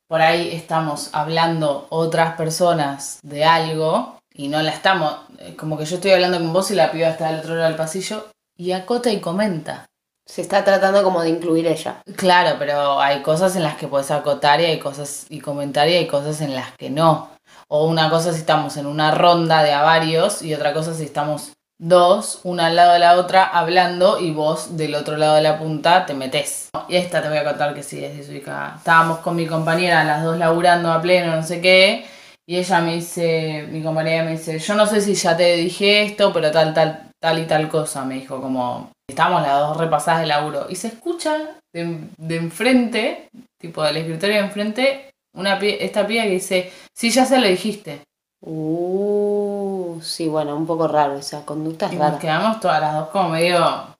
Por 0.08 0.22
ahí 0.22 0.56
estamos 0.56 1.10
hablando 1.14 1.88
otras 1.90 2.38
personas 2.38 3.20
de 3.24 3.44
algo 3.44 4.17
y 4.38 4.48
no 4.48 4.62
la 4.62 4.72
estamos, 4.72 5.16
eh, 5.40 5.56
como 5.58 5.78
que 5.78 5.86
yo 5.86 5.96
estoy 5.96 6.12
hablando 6.12 6.38
con 6.38 6.54
vos 6.54 6.72
y 6.72 6.76
la 6.76 6.92
piba 6.92 7.10
está 7.10 7.32
del 7.32 7.40
otro 7.40 7.56
lado 7.56 7.68
del 7.68 7.76
pasillo 7.76 8.28
y 8.56 8.72
acota 8.72 9.12
y 9.12 9.20
comenta. 9.20 9.88
Se 10.26 10.42
está 10.42 10.64
tratando 10.64 11.04
como 11.04 11.22
de 11.22 11.30
incluir 11.30 11.68
ella. 11.68 12.02
Claro, 12.16 12.58
pero 12.60 13.00
hay 13.00 13.22
cosas 13.22 13.56
en 13.56 13.64
las 13.64 13.78
que 13.78 13.88
puedes 13.88 14.12
acotar 14.12 14.62
y 14.62 14.66
hay 14.66 14.80
cosas 14.80 15.26
y 15.30 15.40
comentar 15.40 15.90
y 15.90 15.96
hay 15.96 16.08
cosas 16.08 16.42
en 16.42 16.54
las 16.54 16.72
que 16.78 16.90
no. 16.90 17.32
O 17.68 17.88
una 17.88 18.10
cosa 18.10 18.32
si 18.32 18.40
estamos 18.40 18.78
en 18.78 18.86
una 18.86 19.12
ronda 19.12 19.64
de 19.64 19.74
a 19.74 19.82
varios 19.82 20.42
y 20.42 20.54
otra 20.54 20.74
cosa 20.74 20.94
si 20.94 21.04
estamos 21.04 21.54
dos, 21.80 22.42
una 22.44 22.68
al 22.68 22.76
lado 22.76 22.94
de 22.94 23.00
la 23.00 23.16
otra, 23.18 23.46
hablando 23.46 24.20
y 24.20 24.32
vos 24.32 24.76
del 24.78 24.96
otro 24.96 25.16
lado 25.16 25.36
de 25.36 25.42
la 25.42 25.58
punta 25.58 26.06
te 26.06 26.14
metés. 26.14 26.70
Y 26.90 26.98
esta 26.98 27.22
te 27.22 27.30
voy 27.30 27.38
a 27.38 27.46
contar 27.46 27.74
que 27.74 27.84
sí 27.84 28.04
es 28.04 28.18
desubicada. 28.18 28.76
Estábamos 28.78 29.20
con 29.20 29.36
mi 29.36 29.48
compañera, 29.48 30.04
las 30.04 30.24
dos 30.24 30.38
laburando 30.38 30.92
a 30.92 31.02
pleno, 31.02 31.36
no 31.36 31.44
sé 31.44 31.62
qué, 31.62 32.06
y 32.48 32.58
ella 32.58 32.80
me 32.82 32.96
dice, 32.96 33.68
mi 33.70 33.84
compañera 33.84 34.24
me 34.24 34.32
dice, 34.32 34.58
yo 34.58 34.74
no 34.76 34.86
sé 34.88 35.02
si 35.02 35.14
ya 35.16 35.36
te 35.36 35.56
dije 35.58 36.04
esto, 36.04 36.32
pero 36.32 36.50
tal, 36.52 36.74
tal, 36.74 37.12
tal 37.20 37.40
y 37.40 37.46
tal 37.46 37.68
cosa, 37.70 38.06
me 38.06 38.16
dijo, 38.16 38.42
como, 38.42 38.90
estábamos 39.10 39.42
las 39.42 39.60
dos 39.60 39.78
repasadas 39.78 40.22
de 40.22 40.28
laburo. 40.28 40.66
Y 40.70 40.76
se 40.76 40.88
escucha 40.88 41.60
de, 41.74 42.00
de 42.18 42.36
enfrente, 42.38 43.30
tipo 43.60 43.84
del 43.84 43.98
escritorio 43.98 44.36
de 44.38 44.42
enfrente, 44.44 45.12
una 45.36 45.60
pi- 45.60 45.78
esta 45.80 46.08
piba 46.08 46.24
que 46.24 46.30
dice, 46.30 46.72
sí, 46.96 47.10
ya 47.10 47.26
se 47.26 47.38
lo 47.40 47.48
dijiste. 47.48 48.02
Uh, 48.46 50.00
sí, 50.02 50.28
bueno, 50.28 50.56
un 50.56 50.66
poco 50.66 50.88
raro, 50.88 51.18
esa 51.18 51.44
conducta 51.46 51.88
es 51.88 51.94
Y 51.94 51.96
nos 51.98 52.06
rara. 52.08 52.20
quedamos 52.20 52.60
todas 52.62 52.80
las 52.80 52.94
dos 52.94 53.10
como 53.10 53.30
medio. 53.30 53.96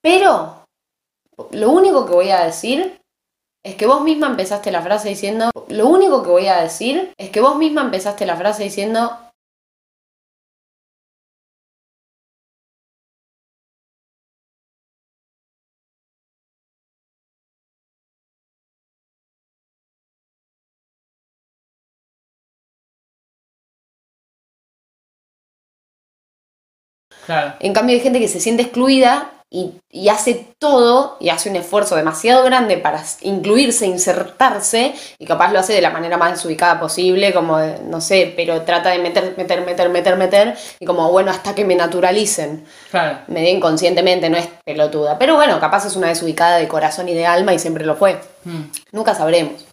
Pero, 0.00 0.64
lo 1.52 1.70
único 1.70 2.06
que 2.06 2.12
voy 2.12 2.30
a 2.30 2.44
decir 2.44 2.99
es 3.62 3.74
que 3.76 3.86
vos 3.86 4.02
misma 4.02 4.28
empezaste 4.28 4.70
la 4.72 4.82
frase 4.82 5.08
diciendo, 5.10 5.50
lo 5.68 5.88
único 5.88 6.22
que 6.22 6.30
voy 6.30 6.46
a 6.46 6.62
decir 6.62 7.12
es 7.18 7.30
que 7.30 7.40
vos 7.40 7.56
misma 7.56 7.82
empezaste 7.82 8.26
la 8.26 8.36
frase 8.36 8.64
diciendo, 8.64 9.18
Claro. 27.26 27.54
En 27.60 27.72
cambio 27.72 27.94
hay 27.94 28.00
gente 28.00 28.18
que 28.18 28.26
se 28.26 28.40
siente 28.40 28.62
excluida 28.62 29.39
y, 29.52 29.72
y 29.90 30.08
hace 30.10 30.54
todo 30.60 31.16
y 31.18 31.30
hace 31.30 31.50
un 31.50 31.56
esfuerzo 31.56 31.96
demasiado 31.96 32.44
grande 32.44 32.78
para 32.78 33.02
incluirse, 33.22 33.84
insertarse 33.86 34.94
y 35.18 35.26
capaz 35.26 35.52
lo 35.52 35.58
hace 35.58 35.72
de 35.72 35.80
la 35.80 35.90
manera 35.90 36.16
más 36.16 36.32
desubicada 36.32 36.78
posible, 36.78 37.34
como 37.34 37.58
de, 37.58 37.80
no 37.80 38.00
sé, 38.00 38.32
pero 38.36 38.62
trata 38.62 38.90
de 38.90 39.00
meter, 39.00 39.34
meter, 39.36 39.64
meter, 39.66 39.88
meter, 39.88 40.16
meter 40.16 40.56
y 40.78 40.86
como 40.86 41.10
bueno, 41.10 41.32
hasta 41.32 41.52
que 41.54 41.64
me 41.64 41.74
naturalicen, 41.74 42.64
Claro. 42.92 43.18
medio 43.26 43.50
inconscientemente, 43.50 44.30
no 44.30 44.36
es 44.36 44.48
pelotuda, 44.64 45.18
pero 45.18 45.34
bueno, 45.34 45.58
capaz 45.58 45.84
es 45.86 45.96
una 45.96 46.08
desubicada 46.08 46.58
de 46.58 46.68
corazón 46.68 47.08
y 47.08 47.14
de 47.14 47.26
alma 47.26 47.52
y 47.52 47.58
siempre 47.58 47.84
lo 47.84 47.96
fue, 47.96 48.20
Mm. 48.44 48.62
nunca 48.92 49.14
sabremos. 49.16 49.66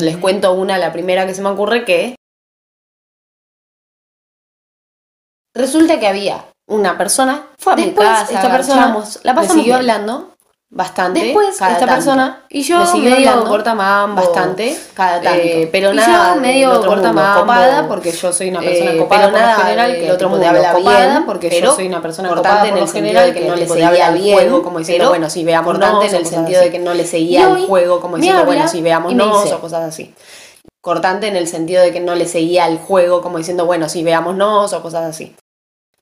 Les 0.00 0.16
cuento 0.16 0.52
una, 0.52 0.76
la 0.78 0.92
primera 0.92 1.24
que 1.26 1.34
se 1.34 1.42
me 1.42 1.50
ocurre 1.50 1.84
que 1.84 2.16
resulta 5.54 6.00
que 6.00 6.08
había 6.08 6.44
una 6.66 6.96
persona, 6.96 7.42
fue 7.58 7.72
a 7.74 7.76
mi 7.76 7.92
casa, 7.92 8.32
esta 8.32 8.50
persona, 8.50 8.96
la 9.22 9.32
me 9.32 9.36
pasamos 9.40 9.62
siguió 9.62 9.76
hablando 9.76 10.30
bastante. 10.70 11.20
Después, 11.22 11.56
cada 11.56 11.72
esta 11.74 11.86
tanto. 11.86 11.94
persona 11.94 12.42
y 12.48 12.62
yo 12.62 12.78
me 12.80 12.86
siguió 12.86 13.10
medio 13.10 13.28
hablando 13.30 13.50
cortamambo, 13.50 14.22
bastante, 14.22 14.76
cada 14.94 15.20
tanto. 15.20 15.40
eh, 15.40 15.68
pero 15.70 15.92
Y 15.92 15.96
nada, 15.96 16.34
yo 16.34 16.40
medio 16.40 16.68
otro 16.70 16.90
mundo, 16.90 17.02
cortamambo, 17.02 17.40
copada 17.42 17.86
porque 17.86 18.10
yo 18.10 18.32
soy 18.32 18.48
una 18.48 18.60
persona 18.60 18.90
eh, 18.92 18.98
copada 18.98 19.20
pero 19.20 19.32
por 19.32 19.40
lo 19.40 19.46
nada 19.46 19.62
general 19.62 19.92
que 19.92 20.04
el 20.06 20.10
otro 20.10 20.28
mundo, 20.30 20.48
habla 20.48 20.72
copada 20.72 21.06
bien, 21.10 21.26
porque 21.26 21.48
pero 21.48 21.66
yo 21.66 21.74
soy 21.76 21.86
una 21.86 22.02
persona 22.02 22.28
cortante 22.30 22.50
copada 22.50 22.68
en 22.68 22.78
el 22.78 22.88
sentido 22.88 23.04
general 23.04 23.26
de 23.28 23.34
que 23.34 23.40
que 23.40 23.48
no 23.48 23.56
le 23.56 23.68
seguía 23.68 24.08
el 24.08 24.14
bien, 24.14 24.34
juego 24.36 24.62
como 24.64 24.78
diciendo 24.80 25.02
pero 25.04 25.10
bueno 25.10 25.30
si 25.30 25.44
veámonos 25.44 25.78
cortante 25.78 26.06
en 26.08 26.14
el 26.16 26.26
sentido 26.26 26.58
así. 26.60 26.66
de 26.68 26.72
que 26.72 26.78
no 26.80 26.94
le 26.94 27.06
seguía 27.06 27.48
el 27.50 27.66
juego 27.66 28.00
como 28.00 28.16
diciendo 28.16 28.44
bueno 28.44 28.66
si 28.68 28.82
veámonos 28.82 29.42
dice- 29.44 29.54
o 29.54 29.60
cosas 29.60 29.82
así 29.84 30.12
cortante 30.80 31.28
en 31.28 31.36
el 31.36 31.46
sentido 31.46 31.82
de 31.82 31.92
que 31.92 32.00
no 32.00 32.14
le 32.16 32.26
seguía 32.26 32.66
el 32.66 32.78
juego 32.78 33.20
como 33.22 33.38
diciendo 33.38 33.64
bueno 33.64 33.88
si 33.88 34.02
veámonos 34.02 34.72
o 34.72 34.82
cosas 34.82 35.04
así 35.04 35.36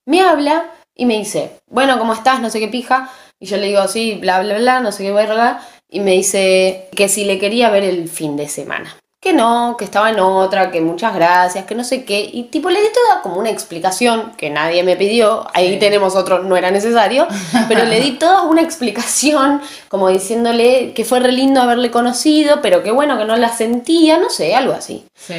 me 0.07 0.21
habla 0.21 0.65
y 0.95 1.07
me 1.07 1.17
dice, 1.19 1.61
bueno, 1.69 1.99
¿cómo 1.99 2.13
estás? 2.13 2.41
No 2.41 2.51
sé 2.51 2.61
qué 2.61 2.69
pija. 2.69 3.11
Y 3.41 3.47
yo 3.47 3.57
le 3.57 3.67
digo, 3.69 3.87
sí, 3.89 4.15
bla, 4.21 4.41
bla, 4.41 4.57
bla, 4.59 4.81
no 4.81 4.93
sé 4.93 5.03
qué 5.05 5.13
verga. 5.13 5.61
Y 5.89 6.01
me 6.01 6.13
dice 6.13 6.89
que 6.97 7.09
si 7.09 7.25
le 7.25 7.39
quería 7.39 7.71
ver 7.71 7.85
el 7.85 8.09
fin 8.09 8.37
de 8.37 8.49
semana. 8.49 8.97
que 9.21 9.33
no, 9.33 9.77
que 9.79 9.85
estaba 9.85 10.11
en 10.11 10.19
otra, 10.19 10.73
que 10.73 10.81
muchas 10.81 11.15
gracias, 11.15 11.65
que 11.65 11.77
no 11.77 11.85
sé 11.85 12.05
qué. 12.05 12.29
Y 12.33 12.45
tipo 12.45 12.71
le 12.71 12.81
di 12.81 12.89
toda 12.93 13.23
como 13.23 13.37
una 13.37 13.51
explicación 13.51 14.33
que 14.37 14.51
nadie 14.51 14.83
me 14.83 14.97
pidió. 14.97 15.47
Ahí 15.55 15.75
Sí. 15.75 15.79
tenemos 15.79 16.17
otro, 16.17 16.41
no 16.43 16.57
era 16.57 16.73
necesario. 16.73 17.29
Pero 17.69 17.85
le 17.85 18.01
di 18.01 18.13
toda 18.19 18.43
una 18.43 18.63
explicación 18.63 19.61
como 19.89 20.09
diciéndole 20.09 20.93
que 20.93 21.05
fue 21.05 21.21
re 21.21 21.31
lindo 21.31 21.61
haberle 21.63 21.93
conocido, 21.93 22.61
pero 22.63 22.83
que 22.83 22.91
bueno, 22.91 23.17
que 23.17 23.25
no 23.25 23.37
la 23.37 23.51
sentía, 23.57 24.19
no 24.19 24.29
sé, 24.29 24.57
algo 24.57 24.73
así. 24.73 25.05
Sí. 25.15 25.35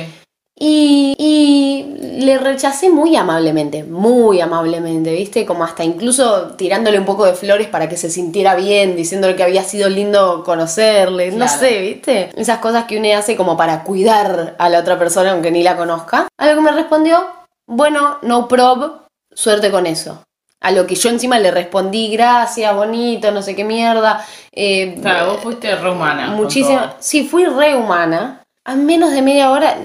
Y, 0.65 1.13
y 1.17 2.21
le 2.23 2.37
rechacé 2.37 2.89
muy 2.89 3.17
amablemente, 3.17 3.83
muy 3.83 4.39
amablemente, 4.39 5.11
¿viste? 5.11 5.45
Como 5.45 5.65
hasta 5.65 5.83
incluso 5.83 6.51
tirándole 6.55 6.97
un 6.97 7.03
poco 7.03 7.25
de 7.25 7.33
flores 7.33 7.67
para 7.67 7.89
que 7.89 7.97
se 7.97 8.09
sintiera 8.09 8.55
bien, 8.55 8.95
diciéndole 8.95 9.35
que 9.35 9.43
había 9.43 9.65
sido 9.65 9.89
lindo 9.89 10.41
conocerle, 10.45 11.31
no 11.31 11.49
sé, 11.49 11.79
¿viste? 11.81 12.29
Esas 12.37 12.59
cosas 12.59 12.85
que 12.85 12.97
uno 12.97 13.09
hace 13.17 13.35
como 13.35 13.57
para 13.57 13.83
cuidar 13.83 14.55
a 14.57 14.69
la 14.69 14.79
otra 14.79 14.97
persona 14.97 15.31
aunque 15.33 15.51
ni 15.51 15.63
la 15.63 15.75
conozca. 15.75 16.29
A 16.37 16.47
lo 16.47 16.55
que 16.55 16.61
me 16.61 16.71
respondió, 16.71 17.25
bueno, 17.67 18.19
no 18.21 18.47
prob, 18.47 19.01
suerte 19.33 19.69
con 19.69 19.85
eso. 19.85 20.23
A 20.61 20.71
lo 20.71 20.87
que 20.87 20.95
yo 20.95 21.09
encima 21.09 21.39
le 21.39 21.51
respondí, 21.51 22.07
gracias, 22.07 22.73
bonito, 22.73 23.31
no 23.31 23.41
sé 23.41 23.53
qué 23.53 23.65
mierda. 23.65 24.25
Eh, 24.53 24.97
Claro, 25.01 25.33
vos 25.33 25.41
fuiste 25.41 25.75
re 25.75 25.91
humana. 25.91 26.33
todo. 26.77 26.93
Sí, 26.99 27.25
fui 27.25 27.43
re 27.43 27.75
humana. 27.75 28.43
A 28.63 28.75
menos 28.75 29.11
de 29.11 29.21
media 29.21 29.51
hora 29.51 29.75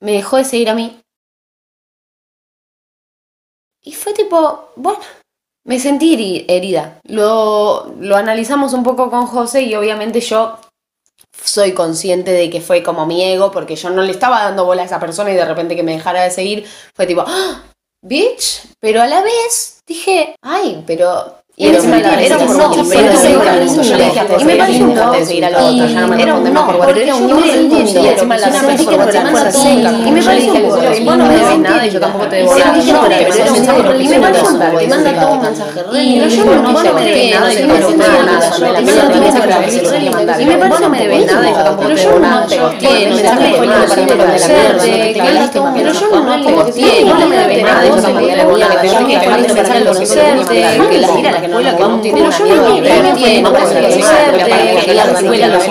me 0.00 0.12
dejó 0.12 0.36
de 0.36 0.44
seguir 0.44 0.70
a 0.70 0.74
mí. 0.74 1.00
Y 3.82 3.92
fue 3.92 4.12
tipo, 4.12 4.70
bueno, 4.76 5.00
me 5.64 5.78
sentí 5.78 6.14
heri- 6.16 6.44
herida. 6.48 7.00
Lo, 7.04 7.94
lo 7.98 8.16
analizamos 8.16 8.72
un 8.72 8.82
poco 8.82 9.10
con 9.10 9.26
José 9.26 9.62
y 9.62 9.74
obviamente 9.74 10.20
yo 10.20 10.58
soy 11.42 11.72
consciente 11.72 12.32
de 12.32 12.50
que 12.50 12.60
fue 12.60 12.82
como 12.82 13.06
mi 13.06 13.22
ego 13.22 13.50
porque 13.50 13.76
yo 13.76 13.90
no 13.90 14.02
le 14.02 14.10
estaba 14.12 14.42
dando 14.44 14.64
bola 14.64 14.82
a 14.82 14.86
esa 14.86 15.00
persona 15.00 15.30
y 15.30 15.34
de 15.36 15.44
repente 15.44 15.76
que 15.76 15.82
me 15.82 15.92
dejara 15.92 16.22
de 16.22 16.30
seguir 16.30 16.66
fue 16.94 17.06
tipo, 17.06 17.24
¡Ah! 17.26 17.62
bitch, 18.02 18.62
pero 18.80 19.02
a 19.02 19.06
la 19.06 19.22
vez 19.22 19.80
dije, 19.86 20.34
ay, 20.42 20.82
pero... 20.86 21.37
Y 21.60 21.66
la- 22.00 22.08
parece 22.12 22.26
era 22.26 22.38
un 22.38 22.56
no, 22.56 22.68
no, 22.68 22.74
y 24.38 24.44
me 24.44 24.56
un 24.80 24.94
no, 24.94 25.12
no 26.06 26.14
era 26.14 26.34
un 26.36 26.44
no, 26.54 26.66
porque 26.68 27.04
no 27.06 27.16
un 27.16 27.44
y 28.04 28.06
encima 28.06 28.36
la 28.38 28.48
me 28.48 28.62
manda 28.62 28.72
y 28.72 28.76
dije, 28.76 30.62
un 30.62 30.80
dije, 30.80 31.04
vos 31.04 31.16
no 31.16 31.24
me 31.24 31.24
no 31.24 31.28
debes 31.30 31.48
me 31.48 31.58
nada 31.58 31.86
y 31.86 31.90
yo 31.90 31.98
tampoco 32.00 32.28
te 32.28 32.36
debo 32.36 32.54
nada. 32.56 32.72
no, 32.92 33.06
era 33.06 33.90
un 33.90 34.00
y 34.00 34.08
me 34.08 34.18
un 34.44 34.60
y 34.80 34.86
manda 34.86 35.20
todo 35.20 35.32
un 35.32 35.40
mensaje 35.42 35.80
Yo 36.28 36.44
no, 36.44 36.54
no 36.62 36.72
no 36.84 36.94
me 36.94 37.04
debes 37.04 37.40
no 37.40 37.40
nada, 37.40 38.58
me 38.60 38.68
no 38.72 38.77
Y 39.68 40.44
me 40.46 40.56
no 40.56 40.60
pareció 40.60 40.78
te 40.78 40.88
me 40.88 40.98
debes 40.98 41.26
nada 41.26 41.48
yo 41.48 41.56
no 41.56 41.64
tampoco 41.64 41.88
te 41.88 41.94
debo 41.94 42.18
nada. 42.18 42.46
te 42.46 42.56
Pero 42.56 42.72
yo 42.72 42.88
no 42.98 43.18
te 43.38 43.66
no 43.66 43.66
para 44.16 44.36
pero 45.74 45.92
yo 45.92 46.08
te 46.08 47.26
me 47.26 47.36
debes 47.36 47.62
nada 47.62 47.86
yo 47.86 47.94
te 47.94 48.02
tampoco 48.02 48.26
debo 48.26 48.58
nada. 48.58 48.84
yo 48.84 49.06
que 49.06 49.18
te 49.18 49.28
de 49.28 49.48
empezar 49.48 49.76
a 49.76 49.84
gosté, 49.84 49.84
conocerte, 49.84 50.88
que 50.90 50.98
la 50.98 51.18
ir 51.18 51.26
a 51.26 51.30
la 51.30 51.38
escuela 51.38 51.76
que 51.76 51.82
no 51.82 52.00
tiene 52.00 52.22
una 52.22 52.38
mierda 52.38 52.74
que 52.74 52.82
tiene 52.82 53.14
que 53.14 53.42
conocerte, 53.42 54.84
que 54.84 54.94
la 54.94 55.04
escuela 55.04 55.48
la 55.48 55.58
que 55.58 55.70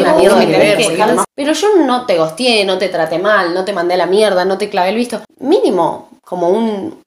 una 0.00 0.14
mierda 0.14 0.40
que 0.40 0.46
ver, 0.46 0.78
Pero 1.34 1.52
yo 1.52 1.68
no 1.84 2.06
te 2.06 2.18
gosteé, 2.18 2.64
no 2.64 2.78
te 2.78 2.88
traté 2.88 3.18
mal, 3.18 3.54
no 3.54 3.64
te 3.64 3.72
mandé 3.72 3.94
a 3.94 3.98
la 3.98 4.06
mierda, 4.06 4.44
no 4.44 4.58
te 4.58 4.68
clavé 4.68 4.90
el 4.90 4.96
visto. 4.96 5.20
Mínimo, 5.40 6.08
como 6.24 6.48
un 6.48 7.03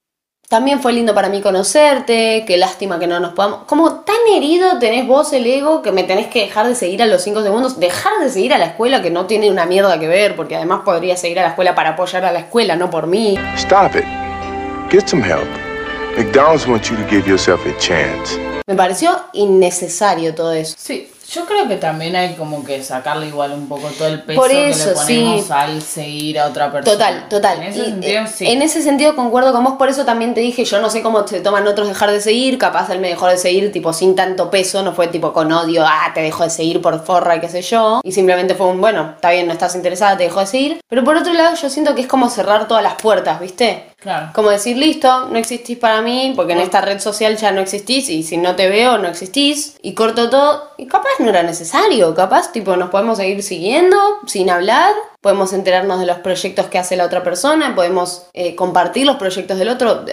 también 0.50 0.82
fue 0.82 0.94
lindo 0.94 1.13
para 1.13 1.27
mí 1.27 1.42
conocerte, 1.42 2.46
qué 2.48 2.58
lástima 2.58 3.00
que 3.00 3.08
no 3.08 3.20
nos 3.20 3.34
podamos... 3.34 3.66
Como 3.66 4.00
tan 4.01 4.16
herido 4.34 4.80
tenés 4.80 5.06
vos 5.06 5.34
el 5.34 5.46
ego 5.46 5.82
que 5.82 5.92
me 5.92 6.04
tenés 6.04 6.27
que 6.27 6.39
dejar 6.39 6.68
de 6.68 6.75
seguir 6.75 7.04
a 7.04 7.06
los 7.06 7.22
5 7.22 7.44
segundos, 7.44 7.80
dejar 7.82 8.13
de 8.22 8.30
seguir 8.30 8.54
a 8.54 8.58
la 8.58 8.68
escuela 8.68 9.01
que 9.01 9.10
no 9.10 9.25
tiene 9.25 9.51
una 9.51 9.66
mierda 9.66 10.00
que 10.00 10.08
ver, 10.08 10.38
porque 10.38 10.56
además 10.56 10.82
podría 10.86 11.18
seguir 11.18 11.39
a 11.39 11.44
la 11.44 11.50
escuela 11.50 11.75
para 11.75 11.92
apoyar 11.92 12.24
a 12.24 12.32
la 12.32 12.39
escuela, 12.39 12.77
no 12.77 12.89
por 12.89 13.08
mí. 13.08 13.38
Stop 13.58 13.96
it. 13.96 14.06
Get 14.89 15.10
some 15.10 15.22
help. 15.22 15.50
McDonald's 16.18 16.66
wants 16.66 16.89
you 16.89 16.96
to 16.96 17.04
give 17.10 17.27
yourself 17.27 17.60
a 17.66 17.77
chance. 17.77 18.40
Me 18.68 18.75
pareció 18.75 19.20
innecesario 19.33 20.33
todo 20.33 20.53
eso. 20.53 20.75
Sí, 20.77 21.12
yo 21.29 21.46
creo 21.46 21.68
que 21.68 21.75
también 21.75 22.16
hay 22.16 22.35
como 22.35 22.63
que 22.63 22.81
sacarle 22.83 23.27
igual 23.27 23.51
un 23.51 23.68
poco 23.68 23.87
todo 23.90 24.07
el 24.07 24.22
peso 24.22 24.40
Por 24.40 24.50
que 24.50 24.55
le 24.55 24.94
ponemos 24.94 25.46
sí. 25.46 25.51
al 25.51 25.81
seguir 25.81 26.40
a 26.40 26.48
otra 26.48 26.72
persona. 26.72 26.94
Total, 26.94 27.29
total. 27.29 27.57
En 27.57 27.63
ese 27.63 27.79
Y, 27.79 27.85
sentido, 27.85 28.22
eh, 28.22 28.27
sí. 28.27 28.48
en 28.48 28.61
ese 28.61 28.81
sentido 28.81 29.16
concuerdo 29.16 29.51
con 29.51 29.63
vos, 29.63 29.74
por 29.77 29.90
eso 29.90 30.05
también 30.05 30.33
te 30.33 30.40
dije, 30.40 30.63
yo 30.63 30.79
no 30.79 30.90
sé 30.90 31.01
cómo 31.01 31.27
se 31.27 31.42
toman 31.42 31.68
otros 31.68 31.87
dejar 31.90 32.11
de 32.11 32.22
seguir, 32.22 32.57
capaz 32.57 32.90
él 32.92 33.00
me 33.00 33.09
dejó 33.09 33.27
de 33.27 33.37
seguir 33.37 33.72
tipo 33.72 33.92
sin 33.92 34.16
tanto 34.16 34.50
peso, 34.50 34.83
no 34.83 34.94
fue 34.94 35.07
tipo 35.07 35.33
con 35.33 35.51
odio, 35.51 35.83
ah, 35.85 36.11
te 36.13 36.22
dejó 36.22 36.44
de 36.44 36.50
seguir 36.50 36.81
por 36.81 37.03
forra 37.03 37.35
y 37.35 37.40
qué 37.42 37.50
sé 37.50 37.61
yo, 37.61 38.00
y 38.03 38.11
simplemente 38.13 38.55
fue 38.55 38.68
un, 38.68 38.79
bueno, 38.79 39.11
está 39.16 39.31
bien, 39.31 39.48
no 39.48 39.53
estás 39.53 39.75
interesada, 39.75 40.16
te 40.16 40.24
dejó 40.24 40.40
de 40.40 40.48
seguir, 40.48 40.79
pero 40.87 41.03
por 41.03 41.18
otro 41.18 41.33
lado 41.33 41.55
yo 41.55 41.70
siento 41.70 41.94
que 41.94 42.01
es 42.01 42.07
como 42.07 42.29
cerrar 42.29 42.68
todas 42.68 42.83
las 42.83 42.96
puertas, 42.96 43.40
¿viste? 43.42 43.83
Claro. 44.00 44.29
Como 44.33 44.51
decir, 44.51 44.77
listo, 44.77 45.25
no 45.25 45.38
existís 45.38 45.77
para 45.77 46.03
mí, 46.03 46.33
porque 46.36 46.53
en 46.53 46.60
esta 46.60 46.81
red 46.81 47.00
social 47.00 47.36
ya 47.36 47.51
no 47.51 47.62
existís, 47.62 48.10
y 48.10 48.22
si 48.22 48.38
no 48.38 48.55
te 48.55 48.70
veo, 48.70 49.00
no 49.00 49.07
existís, 49.07 49.75
y 49.81 49.96
corto 49.96 50.29
todo, 50.29 50.72
y 50.77 50.86
capaz 50.86 51.10
no 51.20 51.29
era 51.29 51.42
necesario, 51.42 52.14
capaz, 52.14 52.51
tipo, 52.51 52.75
nos 52.75 52.92
podemos 52.92 53.18
seguir 53.18 53.42
siguiendo, 53.42 53.98
sin 54.27 54.51
hablar, 54.51 54.94
podemos 55.22 55.51
enterarnos 55.53 56.00
de 56.00 56.06
los 56.06 56.18
proyectos 56.20 56.68
que 56.68 56.77
hace 56.77 56.96
la 56.96 57.06
otra 57.06 57.24
persona, 57.24 57.74
podemos 57.75 58.24
eh, 58.34 58.56
compartir 58.56 59.06
los 59.06 59.16
proyectos 59.18 59.58
del 59.58 59.70
otro, 59.70 60.06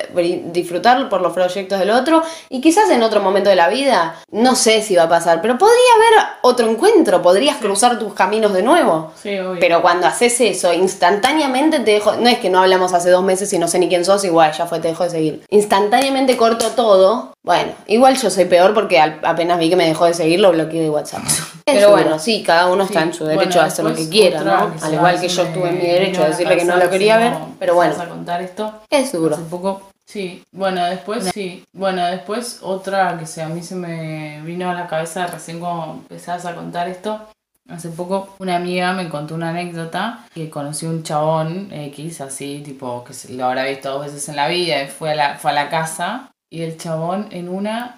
disfrutar 0.53 1.09
por 1.09 1.21
los 1.21 1.33
proyectos 1.33 1.79
del 1.79 1.91
otro, 1.91 2.23
y 2.49 2.61
quizás 2.61 2.89
en 2.91 3.03
otro 3.03 3.21
momento 3.21 3.51
de 3.51 3.57
la 3.57 3.69
vida, 3.69 4.17
no 4.31 4.55
sé 4.57 4.83
si 4.83 4.97
va 4.97 5.05
a 5.05 5.09
pasar, 5.09 5.41
pero 5.43 5.59
podría 5.59 5.77
haber 5.97 6.27
otro 6.43 6.69
encuentro, 6.69 7.23
podrías 7.23 7.57
cruzar 7.59 7.99
tus 7.99 8.15
caminos 8.15 8.53
de 8.53 8.63
nuevo. 8.63 9.13
Sí, 9.23 9.39
obvio. 9.39 9.61
Pero 9.61 9.83
cuando 9.83 10.07
haces 10.07 10.41
eso, 10.41 10.73
instantáneamente 10.73 11.81
te 11.81 11.93
dejo. 11.93 12.13
No 12.17 12.29
es 12.29 12.39
que 12.39 12.51
no 12.51 12.61
hablamos 12.61 12.93
hace 12.93 13.11
dos 13.11 13.23
meses 13.23 13.53
y 13.53 13.59
no 13.59 13.69
sé 13.69 13.79
ni 13.79 13.89
quién 13.89 14.05
sos, 14.05 14.25
igual 14.25 14.53
ya 14.53 14.67
fue, 14.67 14.81
te 14.81 14.89
dejo 14.89 15.05
de 15.05 15.11
seguir. 15.11 15.45
Instantáneamente 15.51 16.37
corto 16.37 16.71
todo. 16.71 17.35
Bueno, 17.43 17.73
igual 17.87 18.17
yo 18.17 18.31
soy 18.31 18.47
peor 18.47 18.73
porque 18.73 18.99
al- 18.99 19.21
apenas 19.23 19.59
vi 19.59 19.69
que 19.69 19.77
me 19.77 19.87
dejó 19.87 20.07
de 20.07 20.15
seguir, 20.15 20.41
lo 20.41 20.51
bloqueé 20.53 20.81
de 20.83 20.91
WhatsApp. 20.91 21.23
Pero 21.67 21.91
bueno, 21.91 22.19
sí, 22.19 22.43
cada 22.43 22.67
uno 22.69 22.85
está 22.85 23.01
Sí, 23.03 23.09
en 23.09 23.15
su 23.15 23.25
bueno, 23.25 23.41
derecho 23.41 23.61
a 23.61 23.65
hacer 23.65 23.85
lo 23.85 23.95
que 23.95 24.09
quiera, 24.09 24.41
¿no? 24.41 24.75
Al 24.95 25.01
igual 25.01 25.21
que 25.21 25.29
yo 25.29 25.43
estuve 25.43 25.69
en 25.69 25.79
mi 25.79 25.87
derecho 25.87 26.23
a 26.23 26.29
decirle 26.29 26.57
que 26.57 26.65
no 26.65 26.77
lo 26.77 26.91
quería 26.91 27.17
ver, 27.19 27.33
pero 27.59 27.75
bueno, 27.75 27.95
a 28.01 28.09
contar 28.09 28.43
esto. 28.43 28.83
es 28.91 29.13
duro. 29.13 29.35
Hace 29.35 29.45
poco, 29.45 29.91
sí, 30.07 30.43
bueno, 30.53 30.85
después, 30.85 31.25
sí, 31.33 31.65
bueno, 31.73 32.05
después 32.07 32.61
otra 32.63 33.19
que 33.19 33.27
se, 33.27 33.43
a 33.43 33.49
mí 33.49 33.63
se 33.63 33.75
me 33.75 34.41
vino 34.43 34.71
a 34.71 34.75
la 34.75 34.87
cabeza 34.87 35.27
recién 35.27 35.61
cuando 35.61 35.95
empezás 35.95 36.47
a 36.47 36.55
contar 36.55 36.89
esto. 36.89 37.21
Hace 37.69 37.89
poco 37.89 38.35
una 38.41 38.57
amiga 38.57 38.93
me 38.93 39.09
contó 39.09 39.35
una 39.35 39.49
anécdota 39.49 40.27
que 40.35 40.51
conoció 40.51 40.91
un 40.91 41.03
chabón 41.03 41.73
X, 41.73 42.21
así, 42.21 42.63
tipo, 42.63 43.05
que 43.05 43.15
lo 43.33 43.47
habrá 43.47 43.65
visto 43.65 43.91
dos 43.91 44.05
veces 44.05 44.29
en 44.29 44.37
la 44.37 44.49
vida, 44.49 44.83
y 44.83 44.89
fue 44.89 45.13
a 45.13 45.15
la, 45.15 45.39
fue 45.39 45.51
a 45.51 45.55
la 45.55 45.71
casa 45.71 46.31
y 46.51 46.63
el 46.63 46.77
chabón 46.77 47.29
en 47.31 47.49
una 47.49 47.97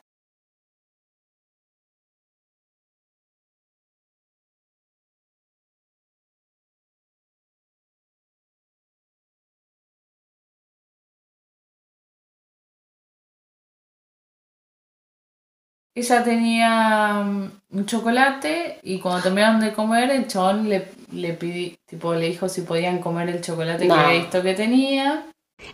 Ella 15.96 16.22
tenía 16.22 17.22
mm, 17.24 17.50
un 17.72 17.87
chocolate 17.87 18.80
y 18.82 18.98
cuando 18.98 19.22
terminaron 19.22 19.61
de 19.61 19.72
comer, 19.72 20.11
el 20.11 20.26
chabón 20.28 20.68
le, 20.68 20.88
le 21.12 21.38
pidi- 21.38 21.74
tipo, 21.87 22.14
le 22.14 22.28
dijo 22.28 22.48
si 22.50 22.61
podían 22.61 22.98
comer 22.98 23.30
el 23.30 23.40
chocolate 23.40 23.87
No. 23.87 23.94
que 23.94 24.00
había 24.00 24.18
visto 24.20 24.42
que 24.42 24.52
tenía. 24.54 25.24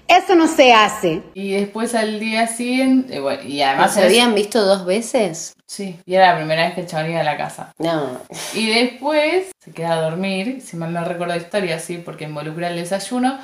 Eso 0.07 0.37
no 0.37 0.47
se 0.47 0.73
hace. 0.73 1.23
Y 1.35 1.51
después 1.55 1.97
al 1.97 2.21
día 2.21 2.47
siguiente, 2.47 3.17
eh, 3.17 3.21
bueno, 3.21 3.43
y 3.43 3.63
además 3.63 3.95
¿Se 3.95 4.01
es- 4.01 4.07
habían 4.07 4.33
visto 4.37 4.65
dos 4.65 4.87
veces? 4.87 5.55
Sí, 5.67 5.99
y 6.07 6.15
era 6.15 6.31
la 6.33 6.37
primera 6.39 6.67
vez 6.67 6.75
que 6.75 6.83
el 6.83 6.87
chabón 6.87 7.11
iba 7.11 7.21
a 7.21 7.25
la 7.25 7.37
casa. 7.37 7.73
No. 7.79 8.21
Y 8.55 8.69
después 8.71 9.51
se 9.59 9.73
queda 9.73 9.95
a 9.95 10.03
dormir, 10.03 10.61
si 10.65 10.77
mal 10.77 10.93
no 10.93 11.05
recuerdo 11.05 11.35
la 11.35 11.41
historia, 11.43 11.81
sí, 11.81 11.99
porque 11.99 12.25
involucra 12.25 12.69
el 12.69 12.77
desayuno. 12.77 13.39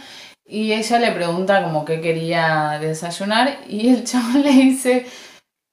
Y 0.46 0.72
ella 0.72 0.98
le 1.00 1.10
pregunta 1.10 1.62
como 1.64 1.84
qué 1.84 2.00
quería 2.00 2.78
desayunar 2.80 3.58
y 3.68 3.88
el 3.88 4.04
chabón 4.04 4.42
le 4.44 4.52
dice 4.52 5.06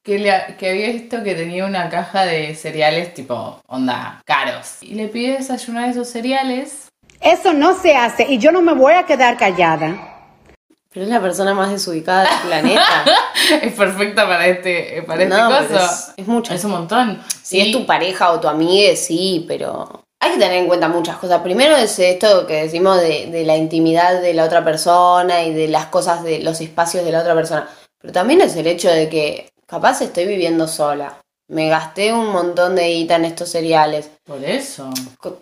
que, 0.05 0.19
le, 0.19 0.55
que 0.57 0.69
había 0.69 0.87
visto 0.89 1.23
que 1.23 1.33
tenía 1.35 1.65
una 1.65 1.89
caja 1.89 2.25
de 2.25 2.53
cereales 2.55 3.13
tipo 3.15 3.59
onda 3.67 4.21
caros. 4.25 4.77
Y 4.81 4.93
le 4.93 5.07
pide 5.07 5.37
desayunar 5.39 5.89
esos 5.89 6.07
cereales. 6.07 6.89
Eso 7.19 7.53
no 7.53 7.73
se 7.77 7.95
hace 7.95 8.25
y 8.29 8.37
yo 8.37 8.51
no 8.51 8.61
me 8.61 8.73
voy 8.73 8.93
a 8.93 9.03
quedar 9.05 9.35
callada. 9.35 10.11
Pero 10.93 11.05
es 11.07 11.11
la 11.11 11.19
persona 11.19 11.53
más 11.53 11.71
desubicada 11.71 12.21
del 12.21 12.39
planeta. 12.47 13.03
es 13.61 13.73
perfecta 13.73 14.27
para 14.27 14.47
este, 14.47 15.03
para 15.05 15.23
este 15.23 15.35
No, 15.35 15.49
coso. 15.49 15.75
es- 15.85 16.13
es 16.17 16.27
mucho. 16.27 16.53
Es 16.53 16.63
un 16.63 16.71
montón. 16.71 17.21
Si 17.41 17.57
Y- 17.57 17.61
es 17.61 17.71
tu 17.71 17.85
pareja 17.85 18.31
o 18.31 18.39
tu 18.39 18.47
amiga, 18.47 18.95
sí, 18.95 19.43
pero 19.47 20.03
hay 20.21 20.31
que 20.33 20.37
tener 20.37 20.57
en 20.59 20.67
cuenta 20.67 20.87
muchas 20.87 21.17
cosas. 21.17 21.41
Primero 21.41 21.75
es 21.75 21.97
esto 21.99 22.45
que 22.47 22.63
decimos 22.63 23.01
de, 23.01 23.25
de 23.31 23.43
la 23.43 23.57
intimidad 23.57 24.21
de 24.21 24.33
la 24.35 24.45
otra 24.45 24.63
persona 24.63 25.43
y 25.43 25.53
de 25.53 25.67
las 25.67 25.87
cosas 25.87 26.23
de 26.23 26.39
los 26.39 26.61
espacios 26.61 27.03
de 27.03 27.11
la 27.11 27.19
otra 27.21 27.33
persona. 27.33 27.67
Pero 27.99 28.13
también 28.13 28.39
es 28.41 28.55
el 28.55 28.67
hecho 28.67 28.89
de 28.89 29.09
que 29.09 29.49
capaz 29.65 30.01
estoy 30.01 30.25
viviendo 30.25 30.67
sola. 30.67 31.17
me 31.47 31.69
gasté 31.69 32.12
un 32.12 32.32
montón 32.32 32.75
de 32.75 32.88
guita 32.88 33.17
en 33.17 33.25
estos 33.25 33.49
cereales. 33.49 34.10
Por 34.23 34.43
eso. 34.43 34.89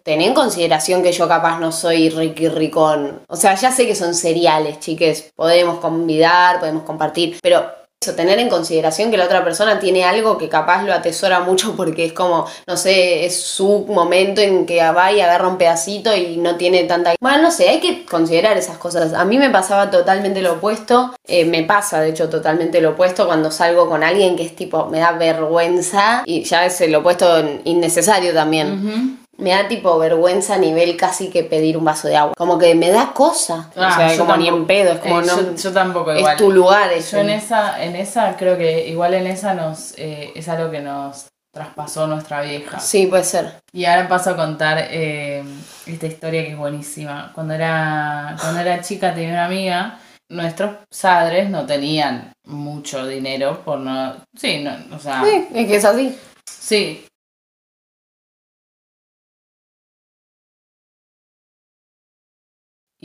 Ten 0.04 0.22
en 0.22 0.34
consideración 0.34 1.02
que 1.02 1.14
yo 1.14 1.30
capaz 1.30 1.60
no 1.60 1.72
soy 1.72 2.10
Ricky 2.10 2.50
Ricón. 2.50 3.22
O 3.30 3.38
sea, 3.38 3.56
ya 3.56 3.72
sé 3.72 3.88
que 3.88 3.96
son 3.96 4.14
cereales, 4.14 4.80
chiques. 4.82 5.32
Podemos 5.34 5.80
convidar, 5.80 6.60
podemos 6.60 6.84
compartir. 6.84 7.40
Pero 7.42 7.66
tener 8.12 8.39
en 8.39 8.50
consideración 8.50 9.10
que 9.10 9.18
la 9.18 9.26
otra 9.26 9.44
persona 9.44 9.80
tiene 9.80 10.04
algo 10.04 10.38
que 10.38 10.50
capaz 10.50 10.84
lo 10.84 10.94
atesora 10.94 11.39
mucho 11.39 11.74
porque 11.78 12.06
es 12.06 12.13
como, 12.13 12.46
no 12.68 12.78
sé, 12.78 13.26
es 13.26 13.42
su 13.42 13.86
momento 13.88 14.42
en 14.42 14.66
que 14.66 14.84
va 14.92 15.12
y 15.12 15.22
agarra 15.22 15.48
un 15.48 15.58
pedacito 15.58 16.16
y 16.16 16.38
no 16.38 16.58
tiene 16.58 16.84
tanta... 16.84 17.16
Bueno, 17.20 17.44
no 17.44 17.52
sé, 17.52 17.70
hay 17.70 17.80
que 17.80 18.06
considerar 18.06 18.58
esas 18.58 18.78
cosas. 18.78 19.13
A 19.13 19.26
mí 19.26 19.38
me 19.38 19.50
pasaba 19.50 19.89
totalmente 19.89 20.42
lo 20.42 20.54
opuesto. 20.54 21.16
eh, 21.28 21.46
me 21.46 21.63
pasa, 21.63 22.02
de 22.02 22.10
hecho, 22.10 22.30
totalmente 22.30 22.82
lo 22.82 22.92
opuesto 22.92 23.26
cuando 23.26 23.52
salgo 23.52 23.88
con 23.88 24.04
alguien 24.04 24.36
que 24.36 24.44
es 24.44 24.56
tipo, 24.56 24.86
me 24.88 25.00
da 25.00 25.13
vergüenza 25.13 26.24
y 26.26 26.44
ya 26.44 26.66
es 26.66 26.82
el 26.82 26.94
opuesto 26.96 27.44
innecesario 27.63 28.34
también. 28.34 29.23
Me 29.38 29.50
da 29.50 29.67
tipo 29.67 29.98
vergüenza 29.98 30.56
a 30.56 30.58
nivel 30.58 30.96
casi 30.96 31.30
que 31.30 31.43
pedir 31.43 31.76
un 31.76 31.84
vaso 31.86 32.08
de 32.08 32.15
agua. 32.15 32.34
Como 32.38 32.58
que 32.60 32.76
me 32.76 32.89
da 32.91 33.13
cosa. 33.13 33.72
Ah, 33.76 33.89
o 33.91 33.96
sea, 33.96 34.13
yo 34.13 34.19
como 34.19 34.38
ni 34.38 34.48
en 34.48 34.65
pedo. 34.67 34.93
Es 34.93 35.00
como 35.00 35.22
Eh, 35.22 35.26
no. 35.26 35.41
yo, 35.41 35.56
yo 35.56 35.72
tampoco 35.74 36.12
es 36.12 36.19
igual. 36.19 36.38
tu 36.38 36.52
lugar. 36.52 36.91
Es 36.93 37.12
Yo 37.12 37.17
en 37.19 37.30
esa, 37.32 37.84
en 37.84 37.96
esa 37.96 38.38
creo 38.38 38.58
que 38.58 38.88
igual 38.88 39.13
en 39.15 39.26
esa 39.28 39.54
nos 39.56 39.93
eh, 39.98 40.32
es 40.36 40.48
algo 40.50 40.69
que 40.69 40.82
nos 40.82 41.26
traspasó 41.52 42.08
nuestra 42.08 42.41
vieja. 42.41 42.80
Sí, 42.80 43.08
puede 43.08 43.24
ser. 43.24 43.60
Y 43.72 43.86
ahora 43.86 44.08
paso 44.08 44.32
a 44.32 44.36
contar 44.36 44.88
eh, 44.89 45.43
esta 45.86 46.06
historia 46.08 46.43
que 46.43 46.52
es 46.52 46.58
buenísima. 46.58 47.32
Cuando 47.34 47.54
era, 47.56 48.36
cuando 48.39 48.60
era 48.62 48.82
chica 48.82 49.13
tenía 49.13 49.34
una 49.34 49.46
amiga, 49.46 50.00
nuestros 50.30 50.78
padres 51.02 51.50
no 51.50 51.65
tenían 51.65 52.32
mucho 52.46 53.06
dinero 53.08 53.62
por 53.63 53.80
no... 53.80 54.15
Sí, 54.36 54.63
no, 54.63 54.96
o 54.96 55.00
sea... 55.00 55.24
Sí, 55.24 55.48
es 55.54 55.67
que 55.67 55.76
es 55.76 55.86
así. 55.86 56.17
Sí. 56.46 57.06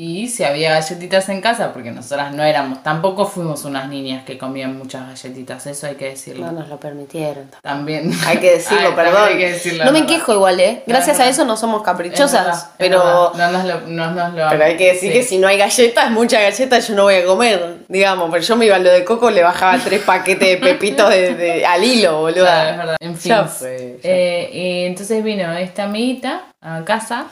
Y 0.01 0.29
si 0.29 0.45
había 0.45 0.75
galletitas 0.75 1.29
en 1.29 1.41
casa, 1.41 1.73
porque 1.73 1.91
nosotras 1.91 2.33
no 2.33 2.45
éramos, 2.45 2.85
tampoco 2.85 3.27
fuimos 3.27 3.65
unas 3.65 3.89
niñas 3.89 4.25
que 4.25 4.39
comían 4.39 4.79
muchas 4.79 5.09
galletitas, 5.09 5.67
eso 5.67 5.89
hay 5.89 5.97
que 5.97 6.11
decirlo. 6.11 6.47
No 6.47 6.53
nos 6.53 6.69
lo 6.69 6.79
permitieron. 6.79 7.51
También. 7.63 8.13
Hay 8.29 8.37
que 8.39 8.53
decirlo, 8.53 8.89
Ay, 8.91 8.95
perdón. 8.95 9.29
hay 9.29 9.39
que 9.39 9.51
decirlo, 9.55 9.85
no 9.85 9.91
me 9.91 10.03
verdad. 10.03 10.15
quejo 10.15 10.35
igual, 10.35 10.61
¿eh? 10.61 10.85
Gracias 10.87 11.19
a 11.19 11.29
eso 11.29 11.45
no 11.45 11.57
somos 11.57 11.83
caprichosas. 11.83 12.45
verdad, 12.47 12.71
pero. 12.79 13.33
No 13.37 13.51
nos 13.51 13.65
lo, 13.65 13.81
no 13.89 14.11
nos 14.13 14.35
lo- 14.35 14.49
Pero 14.51 14.65
hay 14.67 14.77
que 14.77 14.93
decir 14.93 15.11
sí. 15.13 15.19
que 15.19 15.25
si 15.25 15.39
no 15.39 15.49
hay 15.49 15.59
galletas, 15.59 16.13
mucha 16.13 16.41
galleta 16.41 16.79
yo 16.79 16.95
no 16.95 17.03
voy 17.03 17.17
a 17.17 17.25
comer. 17.25 17.79
Digamos, 17.89 18.31
pero 18.31 18.45
yo 18.45 18.55
me 18.55 18.67
iba 18.67 18.77
a 18.77 18.79
lo 18.79 18.93
de 18.93 19.05
coco, 19.05 19.33
le 19.33 19.43
bajaba 19.43 19.79
tres 19.79 20.03
paquetes 20.03 20.49
de 20.49 20.57
pepitos 20.65 21.11
de, 21.11 21.35
de- 21.35 21.67
al 21.67 21.83
hilo, 21.83 22.21
boludo. 22.21 22.45
Claro, 22.45 22.71
es 22.71 22.77
verdad. 22.77 22.97
En 23.01 23.17
fin. 23.17 23.31
Ya 23.31 23.45
fue, 23.47 23.99
ya. 24.01 24.09
Eh, 24.09 24.51
y 24.53 24.85
entonces 24.87 25.25
vino 25.25 25.53
esta 25.55 25.83
amiguita 25.85 26.43
a 26.61 26.85
casa 26.85 27.27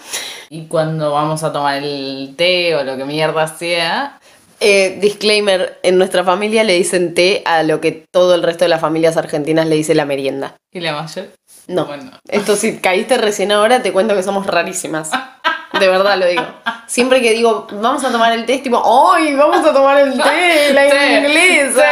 y 0.50 0.66
cuando 0.66 1.12
vamos 1.12 1.42
a 1.42 1.52
tomar 1.52 1.82
el 1.82 2.35
té 2.37 2.74
o 2.74 2.85
lo 2.85 2.96
que 2.96 3.04
mierda 3.04 3.46
sea, 3.48 4.18
Eh, 4.59 4.96
disclaimer, 5.02 5.78
en 5.82 5.98
nuestra 5.98 6.24
familia 6.24 6.64
le 6.64 6.72
dicen 6.72 7.12
té 7.12 7.42
a 7.44 7.62
lo 7.62 7.82
que 7.82 8.06
todo 8.11 8.35
el 8.35 8.42
resto 8.42 8.64
de 8.64 8.70
las 8.70 8.80
familias 8.80 9.18
argentinas 9.18 9.66
le 9.66 9.76
dice 9.76 9.94
la 9.94 10.06
merienda. 10.06 10.56
y 10.72 10.80
la 10.80 10.92
mayor... 10.92 11.26
No. 11.68 11.85
Bueno. 11.85 12.12
Esto 12.28 12.56
si 12.56 12.78
caíste 12.78 13.18
recién 13.18 13.52
ahora, 13.52 13.82
te 13.82 13.92
cuento 13.92 14.14
que 14.14 14.22
somos 14.22 14.46
rarísimas. 14.46 15.11
De 15.72 15.88
verdad 15.88 16.16
lo 16.18 16.26
digo. 16.26 16.44
Siempre 16.87 17.20
que 17.20 17.33
digo, 17.33 17.66
vamos 17.72 18.05
a 18.05 18.12
tomar 18.12 18.33
el 18.33 18.46
té, 18.46 18.55
es 18.55 18.62
tipo, 18.62 18.81
¡ay, 19.12 19.35
vamos 19.35 19.66
a 19.66 19.72
tomar 19.72 19.98
el 19.98 20.12
té! 20.12 20.72
La 20.72 21.18
inglesa. 21.18 21.85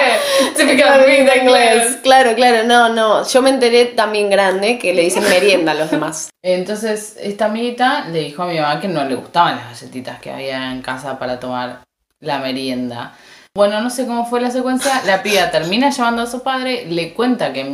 típica 0.57 1.37
inglés. 1.37 1.99
Claro, 2.03 2.35
claro, 2.35 2.65
no, 2.65 2.89
no. 2.89 3.27
Yo 3.27 3.43
me 3.43 3.51
enteré 3.51 3.87
también 3.87 4.31
grande 4.31 4.79
que 4.79 4.95
le 4.95 5.03
dicen 5.03 5.25
merienda 5.29 5.73
a 5.73 5.75
los 5.75 5.91
demás. 5.91 6.31
Entonces 6.43 7.17
esta 7.21 7.47
amiguita 7.47 8.07
le 8.11 8.21
dijo 8.21 8.43
a 8.43 8.47
mi 8.47 8.59
mamá 8.59 8.81
que 8.81 8.89
no 8.89 9.05
le 9.05 9.17
gustaban 9.17 9.57
las 9.57 9.81
galletitas 9.81 10.21
que 10.21 10.31
había 10.31 10.71
en 10.71 10.81
casa 10.81 11.19
para 11.19 11.41
tomar 11.41 11.81
la 12.21 12.39
merienda. 12.39 13.15
Bueno, 13.57 13.81
no 13.81 13.91
sé 13.91 14.07
cómo 14.07 14.27
fue 14.27 14.41
la 14.41 14.51
secuencia. 14.51 15.03
La 15.07 15.23
piba 15.23 15.51
termina 15.51 15.91
llamando 15.91 16.23
a 16.23 16.27
su 16.27 16.43
padre, 16.43 16.87
le 16.87 17.15
cuenta 17.15 17.53
que 17.53 17.65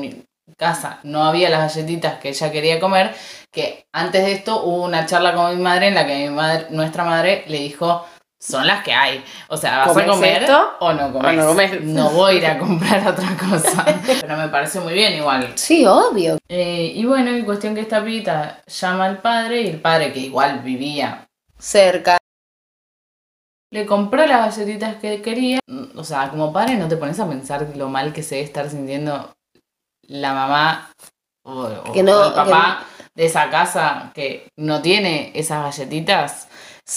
casa 0.56 1.00
no 1.02 1.24
había 1.24 1.48
las 1.50 1.74
galletitas 1.74 2.18
que 2.18 2.30
ella 2.30 2.50
quería 2.52 2.80
comer, 2.80 3.14
que 3.52 3.86
antes 3.92 4.24
de 4.24 4.32
esto 4.32 4.62
hubo 4.64 4.84
una 4.84 5.06
charla 5.06 5.34
con 5.34 5.56
mi 5.56 5.62
madre 5.62 5.88
en 5.88 5.94
la 5.94 6.06
que 6.06 6.28
mi 6.28 6.34
madre, 6.34 6.66
nuestra 6.70 7.04
madre 7.04 7.44
le 7.48 7.58
dijo, 7.58 8.04
son 8.42 8.66
las 8.66 8.82
que 8.82 8.92
hay. 8.94 9.22
O 9.48 9.56
sea, 9.56 9.78
¿vas 9.78 9.88
a 9.88 9.92
¿Comés 9.92 10.06
comer 10.06 10.42
esto? 10.44 10.70
o 10.80 10.92
no 10.94 11.12
comes? 11.12 11.38
O 11.44 11.54
no. 11.54 11.80
No 11.82 12.10
voy 12.10 12.34
a 12.34 12.38
ir 12.38 12.46
a 12.46 12.58
comprar 12.58 13.06
otra 13.06 13.36
cosa. 13.36 13.84
Pero 14.22 14.36
me 14.38 14.48
parece 14.48 14.80
muy 14.80 14.94
bien 14.94 15.12
igual. 15.14 15.52
Sí, 15.56 15.84
obvio. 15.84 16.38
Eh, 16.48 16.92
y 16.94 17.04
bueno, 17.04 17.36
y 17.36 17.42
cuestión 17.44 17.74
que 17.74 17.82
esta 17.82 18.02
pibita 18.02 18.62
llama 18.66 19.04
al 19.04 19.18
padre 19.18 19.60
y 19.60 19.66
el 19.68 19.80
padre, 19.80 20.12
que 20.12 20.20
igual 20.20 20.60
vivía, 20.60 21.26
Cerca. 21.58 22.16
le 23.70 23.84
compró 23.84 24.24
las 24.26 24.56
galletitas 24.56 24.96
que 24.96 25.20
quería. 25.20 25.60
O 25.94 26.02
sea, 26.02 26.30
como 26.30 26.50
padre 26.52 26.76
no 26.76 26.88
te 26.88 26.96
pones 26.96 27.20
a 27.20 27.28
pensar 27.28 27.66
lo 27.76 27.88
mal 27.90 28.12
que 28.14 28.22
se 28.22 28.36
debe 28.36 28.46
estar 28.46 28.70
sintiendo 28.70 29.32
la 30.10 30.32
mamá 30.32 30.92
o, 31.44 31.52
o- 31.62 31.92
Que 31.92 32.02
no- 32.02 32.26
el 32.28 32.32
papá 32.34 32.84
de 33.14 33.26
esa 33.26 33.48
casa 33.50 34.10
que 34.14 34.48
no 34.56 34.82
tiene 34.82 35.30
esas 35.34 35.62
galletitas. 35.62 36.48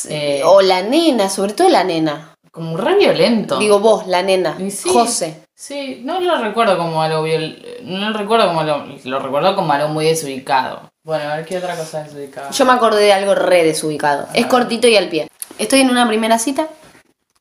Eh, 0.10 0.42
O 0.44 0.62
la 0.62 0.82
nena, 0.82 1.30
sobre 1.30 1.54
todo 1.54 1.70
la 1.70 1.84
nena. 1.84 2.30
como 2.52 2.78
re 2.78 2.96
violento. 2.98 3.58
Digo 3.58 3.80
vos, 3.80 4.06
la 4.08 4.22
nena. 4.22 4.56
Sí. 4.70 4.90
José. 4.90 5.44
Sí, 5.56 6.02
no 6.04 6.20
lo 6.20 6.38
recuerdo 6.40 6.78
como 6.78 7.02
algo 7.02 7.24
viol... 7.24 7.58
No 7.84 8.10
lo 8.12 8.18
recuerdo 8.18 8.48
como 8.48 8.60
algo... 8.62 8.86
Lo 9.06 9.20
recuerdo 9.20 9.56
como 9.56 9.74
algo 9.74 9.88
muy 9.90 10.06
desubicado. 10.06 10.92
Bueno, 11.04 11.32
a 11.32 11.38
ver 11.38 11.46
qué 11.46 11.58
otra 11.58 11.76
cosa 11.76 12.04
desubicada. 12.04 12.52
Yo 12.52 12.66
me 12.66 12.74
acordé 12.74 13.02
de 13.06 13.14
algo 13.14 13.34
re 13.34 13.64
desubicado. 13.64 14.28
Es 14.36 14.46
cortito 14.46 14.88
y 14.88 14.96
al 14.98 15.10
pie. 15.10 15.28
Estoy 15.58 15.82
en 15.82 15.90
una 15.90 16.08
primera 16.08 16.38
cita 16.38 16.68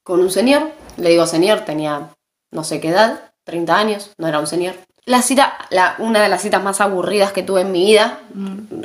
con 0.03 0.21
un 0.21 0.31
señor. 0.31 0.71
Le 0.97 1.11
digo 1.11 1.27
señor, 1.27 1.61
tenía 1.61 2.09
no 2.51 2.65
sé 2.65 2.81
qué 2.81 2.89
edad, 2.89 3.33
30 3.45 3.77
años, 3.77 4.11
no 4.19 4.29
era 4.29 4.39
un 4.39 4.47
señor. 4.47 4.75
La 5.05 5.21
cita, 5.21 5.59
la, 5.71 5.97
una 5.99 6.23
de 6.23 6.29
las 6.29 6.43
citas 6.43 6.63
más 6.63 6.81
aburridas 6.81 7.33
que 7.33 7.43
tuve 7.43 7.63
en 7.63 7.73
mi 7.73 7.87
vida, 7.87 8.21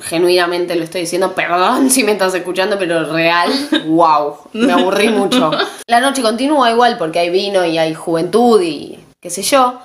genuinamente 0.02 0.76
lo 0.76 0.84
estoy 0.84 1.02
diciendo, 1.02 1.36
perdón 1.36 1.90
si 1.92 2.04
me 2.04 2.14
estás 2.14 2.34
escuchando, 2.34 2.80
pero 2.80 3.12
real, 3.14 3.52
wow, 3.86 4.38
me 4.54 4.74
aburrí 4.74 5.10
mucho. 5.12 5.52
La 5.86 6.00
noche 6.00 6.24
continúa 6.24 6.72
igual 6.72 6.98
porque 6.98 7.20
hay 7.20 7.30
vino 7.30 7.64
y 7.64 7.78
hay 7.78 7.94
juventud 7.94 8.60
y 8.64 8.98
qué 9.22 9.30
sé 9.30 9.44
yo. 9.44 9.80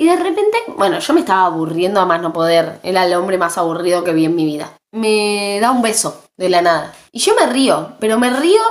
Y 0.00 0.06
de 0.06 0.16
repente, 0.16 0.58
bueno, 0.76 0.98
yo 0.98 1.14
me 1.14 1.20
estaba 1.20 1.46
aburriendo 1.46 2.00
a 2.00 2.06
más 2.06 2.20
no 2.20 2.32
poder. 2.32 2.78
Era 2.84 3.04
el 3.04 3.14
hombre 3.14 3.36
más 3.36 3.58
aburrido 3.58 4.04
que 4.04 4.12
vi 4.12 4.26
en 4.26 4.36
mi 4.36 4.44
vida. 4.44 4.72
Me 4.92 5.58
da 5.60 5.72
un 5.72 5.82
beso 5.82 6.24
de 6.36 6.48
la 6.48 6.62
nada. 6.62 6.94
Y 7.10 7.18
yo 7.18 7.34
me 7.34 7.46
río, 7.46 7.94
pero 7.98 8.16
me 8.16 8.30
río 8.30 8.62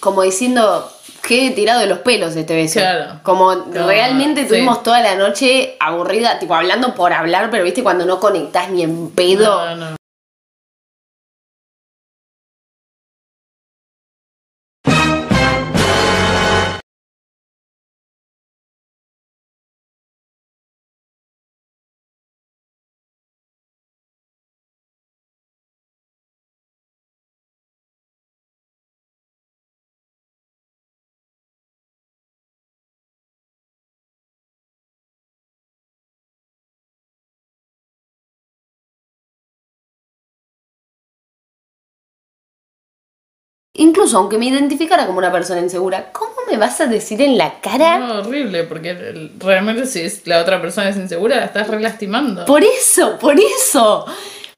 como 0.00 0.22
diciendo 0.22 0.90
que 1.22 1.46
he 1.46 1.50
tirado 1.52 1.80
de 1.80 1.86
los 1.86 1.98
pelos 1.98 2.34
este 2.34 2.54
beso. 2.54 2.80
Claro. 2.80 3.20
Como 3.22 3.54
No, 3.54 3.86
realmente 3.86 4.42
sí. 4.42 4.48
tuvimos 4.48 4.82
toda 4.82 5.00
la 5.00 5.14
noche 5.14 5.76
aburrida, 5.78 6.38
tipo 6.38 6.54
hablando 6.54 6.94
por 6.94 7.12
hablar, 7.12 7.50
pero 7.50 7.64
viste 7.64 7.82
cuando 7.82 8.04
no 8.04 8.18
conectás 8.18 8.70
ni 8.70 8.82
en 8.82 9.10
pedo. 9.10 9.64
No, 9.74 9.90
no. 9.90 9.96
Incluso 43.74 44.18
aunque 44.18 44.36
me 44.36 44.46
identificara 44.46 45.06
como 45.06 45.18
una 45.18 45.32
persona 45.32 45.60
insegura, 45.60 46.12
¿cómo 46.12 46.32
me 46.50 46.58
vas 46.58 46.78
a 46.82 46.86
decir 46.86 47.22
en 47.22 47.38
la 47.38 47.58
cara? 47.60 47.98
No, 47.98 48.18
horrible, 48.18 48.64
porque 48.64 49.30
realmente 49.38 49.86
si 49.86 50.06
la 50.28 50.42
otra 50.42 50.60
persona 50.60 50.90
es 50.90 50.96
insegura, 50.96 51.36
la 51.36 51.46
estás 51.46 51.68
re 51.68 51.80
lastimando. 51.80 52.44
Por 52.44 52.62
eso, 52.62 53.18
por 53.18 53.34
eso. 53.40 54.04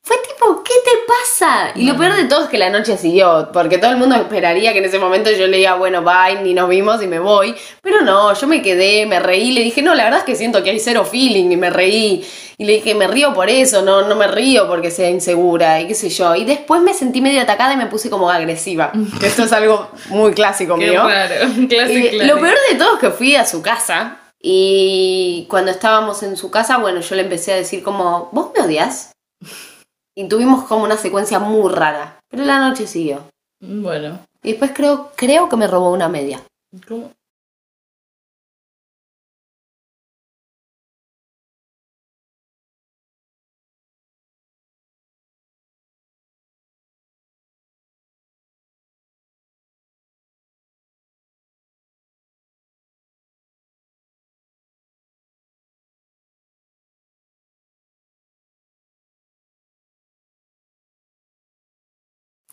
Fue 0.07 0.19
tipo, 0.19 0.63
¿qué 0.63 0.75
te 0.85 0.91
pasa? 1.07 1.73
Y 1.75 1.87
lo 1.87 1.97
peor 1.97 2.15
de 2.15 2.25
todo 2.25 2.45
es 2.45 2.51
que 2.51 2.59
la 2.59 2.69
noche 2.69 2.99
siguió, 2.99 3.49
porque 3.55 3.79
todo 3.79 3.91
el 3.91 3.97
mundo 3.97 4.15
esperaría 4.17 4.75
que 4.75 4.81
en 4.81 4.85
ese 4.85 4.99
momento 4.99 5.31
yo 5.31 5.47
le 5.47 5.57
diga, 5.57 5.77
bueno, 5.77 6.03
bye, 6.03 6.43
ni 6.43 6.53
nos 6.53 6.69
vimos 6.69 7.03
y 7.03 7.07
me 7.07 7.19
voy. 7.19 7.55
Pero 7.81 8.03
no, 8.03 8.35
yo 8.35 8.47
me 8.47 8.61
quedé, 8.61 9.07
me 9.07 9.19
reí, 9.19 9.53
le 9.53 9.63
dije, 9.63 9.81
no, 9.81 9.95
la 9.95 10.05
verdad 10.05 10.19
es 10.19 10.27
que 10.27 10.37
siento 10.37 10.63
que 10.63 10.69
hay 10.69 10.79
cero 10.79 11.07
feeling 11.11 11.51
y 11.51 11.57
me 11.57 11.71
reí. 11.71 12.23
Y 12.59 12.65
le 12.67 12.75
dije, 12.75 12.95
me 12.95 13.07
río 13.07 13.33
por 13.33 13.49
eso, 13.49 13.81
no, 13.81 14.07
no 14.07 14.15
me 14.15 14.27
río 14.27 14.69
porque 14.69 14.91
sea 14.91 15.09
insegura 15.09 15.81
y 15.81 15.87
qué 15.87 15.95
sé 15.95 16.11
yo. 16.11 16.35
Y 16.35 16.45
después 16.45 16.83
me 16.83 16.93
sentí 16.93 17.23
medio 17.23 17.41
atacada 17.41 17.73
y 17.73 17.79
me 17.79 17.87
puse 17.87 18.11
como 18.11 18.29
agresiva. 18.29 18.93
Que 19.19 19.29
esto 19.29 19.45
es 19.45 19.53
algo 19.53 19.89
muy 20.11 20.35
clásico 20.35 20.77
Qué 20.79 20.91
mío. 20.91 21.09
raro, 21.09 21.35
clásico. 21.69 22.23
Lo 22.25 22.39
peor 22.41 22.57
de 22.71 22.77
todo 22.77 22.95
es 22.97 23.01
que 23.01 23.11
fui 23.11 23.37
a 23.37 23.47
su 23.47 23.63
casa 23.63 24.19
Y 24.39 25.47
cuando 25.49 25.71
estábamos 25.71 26.23
en 26.23 26.37
su 26.37 26.51
casa, 26.51 26.77
bueno, 26.77 27.01
yo 27.01 27.15
le 27.15 27.23
empecé 27.23 27.55
a 27.55 27.57
decir 27.57 27.83
como, 27.83 28.29
¿vos 28.33 28.51
me 28.55 28.63
odias? 28.63 29.13
Y 30.17 30.29
tuvimos 30.29 30.65
como 30.65 30.85
una 30.85 30.97
secuencia 30.97 31.39
muy 31.39 31.73
rara. 31.73 32.19
Pero 32.29 32.45
la 32.45 32.59
noche 32.59 32.87
siguió. 32.87 33.23
Bueno, 33.61 34.21
Y 34.43 34.51
después 34.51 34.73
creo, 34.75 35.13
creo 35.17 35.49
que 35.49 35.57
me 35.57 35.67
robó 35.67 35.91
una 35.93 36.09
media. 36.09 36.43
¿cómo? 36.87 37.11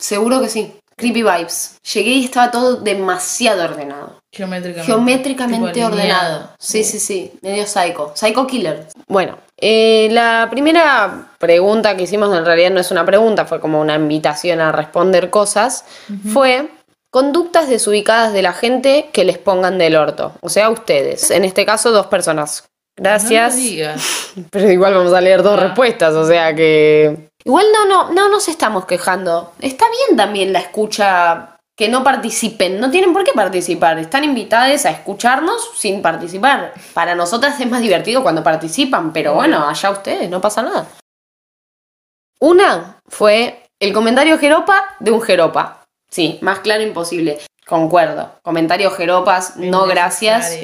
Seguro 0.01 0.41
que 0.41 0.49
sí. 0.49 0.73
Creepy 0.97 1.23
vibes. 1.23 1.77
Llegué 1.93 2.11
y 2.11 2.25
estaba 2.25 2.51
todo 2.51 2.75
demasiado 2.75 3.63
ordenado. 3.63 4.19
Geométricamente. 4.31 4.85
Geométricamente 4.85 5.85
ordenado. 5.85 6.49
Sí, 6.59 6.83
sí, 6.83 6.99
sí. 6.99 7.31
Medio 7.41 7.65
psycho. 7.65 8.11
Psycho 8.15 8.45
killer. 8.45 8.87
Bueno, 9.07 9.37
eh, 9.57 10.09
la 10.11 10.47
primera 10.51 11.29
pregunta 11.39 11.95
que 11.97 12.03
hicimos 12.03 12.35
en 12.37 12.45
realidad 12.45 12.69
no 12.71 12.79
es 12.79 12.91
una 12.91 13.05
pregunta, 13.05 13.45
fue 13.45 13.59
como 13.59 13.81
una 13.81 13.95
invitación 13.95 14.59
a 14.59 14.71
responder 14.71 15.29
cosas. 15.29 15.85
Fue 16.33 16.67
conductas 17.09 17.67
desubicadas 17.67 18.31
de 18.33 18.41
la 18.43 18.53
gente 18.53 19.09
que 19.11 19.25
les 19.25 19.37
pongan 19.37 19.77
del 19.77 19.95
orto. 19.95 20.33
O 20.41 20.49
sea, 20.49 20.69
ustedes. 20.69 21.31
En 21.31 21.45
este 21.45 21.65
caso, 21.65 21.91
dos 21.91 22.07
personas. 22.07 22.65
Gracias. 22.95 23.55
No. 23.55 24.43
Pero 24.51 24.71
igual 24.71 24.93
vamos 24.93 25.13
a 25.13 25.21
leer 25.21 25.41
dos 25.41 25.57
Ah. 25.57 25.63
respuestas, 25.63 26.13
o 26.13 26.27
sea 26.27 26.53
que. 26.53 27.30
Igual 27.43 27.65
no, 27.73 27.85
no, 27.85 28.11
no 28.11 28.29
nos 28.29 28.47
estamos 28.47 28.85
quejando. 28.85 29.53
Está 29.59 29.85
bien 29.89 30.17
también 30.17 30.53
la 30.53 30.59
escucha 30.59 31.57
que 31.75 31.89
no 31.89 32.03
participen. 32.03 32.79
No 32.79 32.91
tienen 32.91 33.13
por 33.13 33.23
qué 33.23 33.31
participar. 33.33 33.97
Están 33.99 34.23
invitadas 34.23 34.85
a 34.85 34.91
escucharnos 34.91 35.71
sin 35.75 36.01
participar. 36.01 36.73
Para 36.93 37.15
nosotras 37.15 37.59
es 37.59 37.69
más 37.69 37.81
divertido 37.81 38.21
cuando 38.21 38.43
participan, 38.43 39.11
pero 39.11 39.33
bueno, 39.33 39.67
allá 39.67 39.89
ustedes, 39.89 40.29
no 40.29 40.39
pasa 40.41 40.61
nada. 40.61 40.87
Una 42.39 42.99
fue 43.07 43.63
el 43.79 43.93
comentario 43.93 44.37
jeropa 44.37 44.95
de 44.99 45.11
un 45.11 45.21
jeropa. 45.21 45.83
Sí, 46.09 46.39
más 46.41 46.59
claro 46.59 46.83
imposible. 46.83 47.39
Concuerdo. 47.65 48.31
Comentarios 48.43 48.95
jeropas, 48.95 49.57
no 49.57 49.85
gracias 49.85 50.55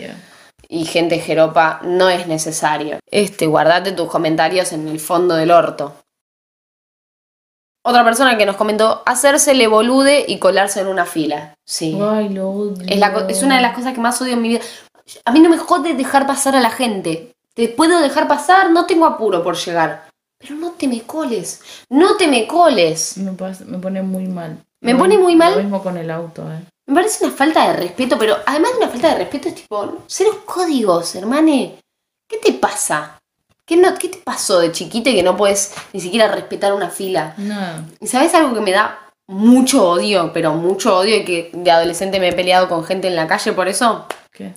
y 0.70 0.86
gente 0.86 1.20
jeropa 1.20 1.80
no 1.84 2.10
es 2.10 2.28
necesario. 2.28 3.00
Este, 3.10 3.48
guardate 3.48 3.92
tus 3.92 4.10
comentarios 4.10 4.74
en 4.74 4.88
el 4.88 5.00
fondo 5.00 5.36
del 5.36 5.52
orto. 5.52 5.96
Otra 7.88 8.04
persona 8.04 8.38
que 8.38 8.46
nos 8.46 8.58
comentó 8.58 9.02
hacérsele 9.06 9.68
bolude 9.68 10.26
y 10.28 10.40
colarse 10.40 10.82
en 10.82 10.88
una 10.88 11.06
fila. 11.06 11.54
Sí. 11.66 11.98
Ay, 12.02 12.30
lo 12.30 12.50
odio. 12.50 12.84
Es, 12.88 13.00
la 13.00 13.26
es 13.30 13.44
una 13.44 13.56
de 13.56 13.62
las 13.62 13.74
cosas 13.76 13.94
que 13.94 14.02
más 14.02 14.22
odio 14.22 14.34
en 14.34 14.42
mi 14.42 14.50
vida. 14.50 14.62
A 15.24 15.32
mí 15.32 15.40
no 15.40 15.50
me 15.50 15.58
jode 15.58 15.94
dejar 15.94 16.28
pasar 16.28 16.56
a 16.56 16.60
la 16.60 16.70
gente. 16.70 17.32
Te 17.54 17.70
puedo 17.70 18.00
dejar 18.02 18.28
pasar, 18.28 18.72
no 18.72 18.86
tengo 18.86 19.06
apuro 19.06 19.42
por 19.44 19.56
llegar. 19.56 20.10
Pero 20.38 20.56
no 20.56 20.72
te 20.72 20.88
me 20.88 21.02
coles. 21.04 21.62
No 21.90 22.18
te 22.18 22.28
me 22.28 22.46
coles. 22.46 23.18
Me, 23.18 23.32
pasa- 23.32 23.64
me 23.66 23.78
pone 23.80 24.02
muy 24.02 24.28
mal. 24.28 24.58
¿Me 24.82 24.92
Lo 24.92 25.00
pone 25.00 25.16
mismo- 25.16 25.24
muy 25.24 25.36
mal? 25.36 25.54
Lo 25.56 25.60
mismo 25.64 25.82
con 25.82 25.98
el 25.98 26.12
auto, 26.12 26.44
eh. 26.44 26.60
Me 26.88 26.94
parece 26.96 27.26
una 27.26 27.34
falta 27.34 27.68
de 27.68 27.74
respeto, 27.78 28.18
pero 28.20 28.36
además 28.46 28.72
de 28.74 28.78
una 28.80 28.88
falta 28.90 29.10
de 29.10 29.16
respeto 29.20 29.48
es 29.50 29.56
tipo, 29.56 30.04
cero 30.08 30.42
códigos, 30.46 31.16
hermane. 31.16 31.80
¿Qué 32.30 32.38
te 32.38 32.54
pasa? 32.54 33.17
¿Qué, 33.68 33.76
no, 33.76 33.94
¿Qué 33.96 34.08
te 34.08 34.20
pasó 34.20 34.60
de 34.60 34.72
chiquita 34.72 35.12
que 35.12 35.24
no 35.24 35.36
puedes 35.36 35.74
ni 35.92 36.00
siquiera 36.00 36.30
respetar 36.30 36.72
una 36.72 36.90
fila? 36.90 37.34
No. 37.36 37.86
¿Y 38.00 38.08
sabes 38.08 38.34
algo 38.34 38.54
que 38.54 38.62
me 38.62 38.72
da 38.72 39.12
mucho 39.28 39.90
odio, 39.90 40.32
pero 40.34 40.54
mucho 40.54 40.98
odio 40.98 41.18
y 41.18 41.26
que 41.26 41.52
de 41.54 41.70
adolescente 41.70 42.22
me 42.22 42.30
he 42.30 42.34
peleado 42.34 42.70
con 42.70 42.86
gente 42.86 43.10
en 43.10 43.18
la 43.18 43.28
calle 43.28 43.52
por 43.52 43.68
eso? 43.68 44.08
¿Qué? 44.32 44.54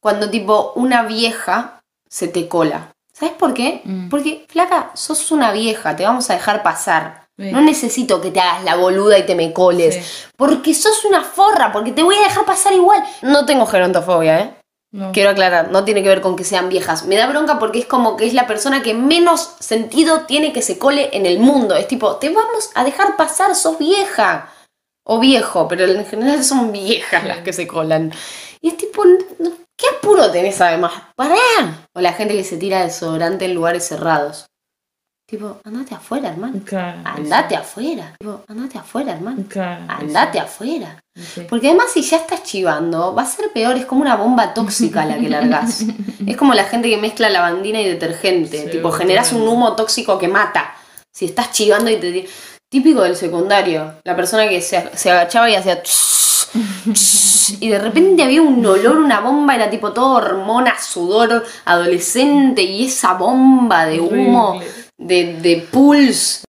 Cuando 0.00 0.30
tipo 0.30 0.72
una 0.76 1.02
vieja 1.02 1.82
se 2.08 2.28
te 2.28 2.46
cola. 2.46 2.92
¿Sabes 3.12 3.34
por 3.34 3.52
qué? 3.52 3.82
Mm. 3.84 4.08
Porque, 4.08 4.46
flaca, 4.48 4.92
sos 4.94 5.32
una 5.32 5.50
vieja, 5.50 5.96
te 5.96 6.04
vamos 6.04 6.30
a 6.30 6.34
dejar 6.34 6.62
pasar. 6.62 7.26
Sí. 7.36 7.50
No 7.50 7.60
necesito 7.60 8.20
que 8.20 8.30
te 8.30 8.38
hagas 8.38 8.62
la 8.62 8.76
boluda 8.76 9.18
y 9.18 9.26
te 9.26 9.34
me 9.34 9.52
coles. 9.52 9.96
Sí. 9.96 10.28
Porque 10.36 10.72
sos 10.72 11.04
una 11.04 11.24
forra, 11.24 11.72
porque 11.72 11.90
te 11.90 12.04
voy 12.04 12.14
a 12.14 12.28
dejar 12.28 12.44
pasar 12.44 12.74
igual. 12.74 13.02
No 13.22 13.44
tengo 13.44 13.66
gerontofobia, 13.66 14.40
¿eh? 14.40 14.59
No. 14.92 15.12
Quiero 15.12 15.30
aclarar, 15.30 15.70
no 15.70 15.84
tiene 15.84 16.02
que 16.02 16.08
ver 16.08 16.20
con 16.20 16.34
que 16.34 16.42
sean 16.42 16.68
viejas. 16.68 17.06
Me 17.06 17.16
da 17.16 17.28
bronca 17.28 17.60
porque 17.60 17.78
es 17.78 17.86
como 17.86 18.16
que 18.16 18.26
es 18.26 18.34
la 18.34 18.48
persona 18.48 18.82
que 18.82 18.92
menos 18.92 19.54
sentido 19.60 20.22
tiene 20.22 20.52
que 20.52 20.62
se 20.62 20.78
cole 20.78 21.10
en 21.16 21.26
el 21.26 21.38
mundo. 21.38 21.76
Es 21.76 21.86
tipo, 21.86 22.16
te 22.16 22.28
vamos 22.30 22.70
a 22.74 22.82
dejar 22.82 23.16
pasar, 23.16 23.54
sos 23.54 23.78
vieja. 23.78 24.52
O 25.04 25.20
viejo, 25.20 25.68
pero 25.68 25.84
en 25.84 26.04
general 26.06 26.44
son 26.44 26.72
viejas 26.72 27.24
las 27.24 27.38
que 27.38 27.52
se 27.52 27.66
colan. 27.66 28.12
Y 28.60 28.68
es 28.68 28.76
tipo, 28.76 29.02
¿qué 29.76 29.86
apuro 29.96 30.30
tenés 30.30 30.60
además? 30.60 30.92
¡Pará! 31.14 31.36
O 31.94 32.00
la 32.00 32.12
gente 32.12 32.34
que 32.34 32.44
se 32.44 32.56
tira 32.56 32.84
desodorante 32.84 33.44
en 33.44 33.54
lugares 33.54 33.86
cerrados. 33.86 34.46
Tipo, 35.26 35.60
andate 35.64 35.94
afuera, 35.94 36.28
hermano. 36.28 36.60
Claro. 36.64 36.98
Andate 37.04 37.54
afuera. 37.54 38.16
Tipo, 38.18 38.42
andate 38.48 38.78
afuera, 38.78 39.12
hermano. 39.12 39.44
Claro. 39.48 39.84
Andate 39.86 40.40
afuera. 40.40 41.00
Sí. 41.34 41.46
Porque 41.48 41.68
además 41.68 41.86
si 41.92 42.02
ya 42.02 42.18
estás 42.18 42.42
chivando, 42.42 43.14
va 43.14 43.22
a 43.22 43.26
ser 43.26 43.50
peor, 43.52 43.76
es 43.76 43.86
como 43.86 44.02
una 44.02 44.16
bomba 44.16 44.54
tóxica 44.54 45.04
la 45.04 45.18
que 45.18 45.28
largás. 45.28 45.84
es 46.26 46.36
como 46.36 46.54
la 46.54 46.64
gente 46.64 46.88
que 46.88 46.96
mezcla 46.96 47.28
lavandina 47.28 47.80
y 47.80 47.88
detergente, 47.88 48.64
Sí, 48.64 48.70
tipo 48.70 48.90
generás 48.90 49.32
un 49.32 49.46
humo 49.46 49.76
tóxico 49.76 50.18
que 50.18 50.28
mata. 50.28 50.74
Si 51.12 51.26
estás 51.26 51.52
chivando 51.52 51.90
y 51.90 51.96
te... 51.96 52.28
Típico 52.68 53.02
del 53.02 53.16
secundario, 53.16 53.94
la 54.04 54.14
persona 54.14 54.48
que 54.48 54.60
se, 54.60 54.90
se 54.94 55.10
agachaba 55.10 55.50
y 55.50 55.56
hacía... 55.56 55.82
y 57.60 57.68
de 57.68 57.78
repente 57.78 58.22
había 58.22 58.42
un 58.42 58.64
olor, 58.64 58.98
una 58.98 59.20
bomba, 59.20 59.54
era 59.54 59.68
tipo 59.70 59.92
todo 59.92 60.14
hormona, 60.14 60.78
sudor, 60.80 61.44
adolescente 61.64 62.62
y 62.62 62.86
esa 62.86 63.14
bomba 63.14 63.86
de 63.86 64.00
humo, 64.00 64.60
de, 64.98 65.34
de 65.40 65.66
pulse. 65.70 66.44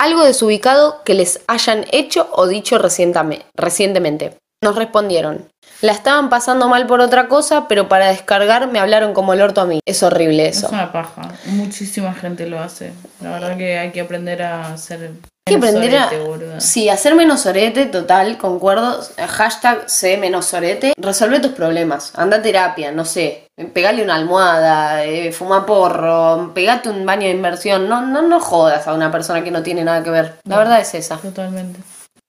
Algo 0.00 0.24
desubicado 0.24 1.02
que 1.04 1.12
les 1.12 1.40
hayan 1.46 1.84
hecho 1.92 2.30
o 2.32 2.46
dicho 2.46 2.78
recientemente. 2.78 4.34
Nos 4.64 4.74
respondieron. 4.74 5.46
La 5.82 5.92
estaban 5.92 6.30
pasando 6.30 6.68
mal 6.68 6.86
por 6.86 7.00
otra 7.00 7.28
cosa, 7.28 7.68
pero 7.68 7.86
para 7.86 8.08
descargar 8.08 8.66
me 8.72 8.78
hablaron 8.78 9.12
como 9.12 9.34
el 9.34 9.42
orto 9.42 9.60
a 9.60 9.66
mí. 9.66 9.80
Es 9.86 10.02
horrible 10.02 10.48
Es 10.48 10.56
eso. 10.56 10.70
una 10.70 10.90
paja. 10.90 11.34
Muchísima 11.44 12.14
gente 12.14 12.46
lo 12.46 12.60
hace. 12.60 12.94
La 13.20 13.30
verdad 13.32 13.58
que 13.58 13.78
hay 13.78 13.90
que 13.92 14.00
aprender 14.00 14.42
a 14.42 14.74
ser. 14.78 15.10
Que 15.50 15.66
aprender 15.66 15.96
a... 15.96 16.60
Sí, 16.60 16.88
hacer 16.88 17.14
menos 17.14 17.40
sorete, 17.40 17.86
total, 17.86 18.38
concuerdo. 18.38 19.00
Hashtag 19.16 19.88
sé 19.88 20.16
menos 20.16 20.46
sorete. 20.46 20.92
Resolve 20.96 21.40
tus 21.40 21.52
problemas. 21.52 22.12
Anda 22.16 22.38
a 22.38 22.42
terapia, 22.42 22.92
no 22.92 23.04
sé. 23.04 23.48
Pegale 23.72 24.02
una 24.02 24.14
almohada, 24.14 25.04
eh, 25.04 25.32
fuma 25.32 25.66
porro, 25.66 26.52
pegate 26.54 26.88
un 26.88 27.04
baño 27.04 27.26
de 27.26 27.30
inversión. 27.32 27.88
No, 27.88 28.02
no, 28.02 28.22
no 28.22 28.40
jodas 28.40 28.86
a 28.86 28.94
una 28.94 29.10
persona 29.10 29.44
que 29.44 29.50
no 29.50 29.62
tiene 29.62 29.84
nada 29.84 30.02
que 30.02 30.10
ver. 30.10 30.38
La 30.44 30.58
verdad 30.58 30.80
es 30.80 30.94
esa. 30.94 31.16
Totalmente. 31.16 31.80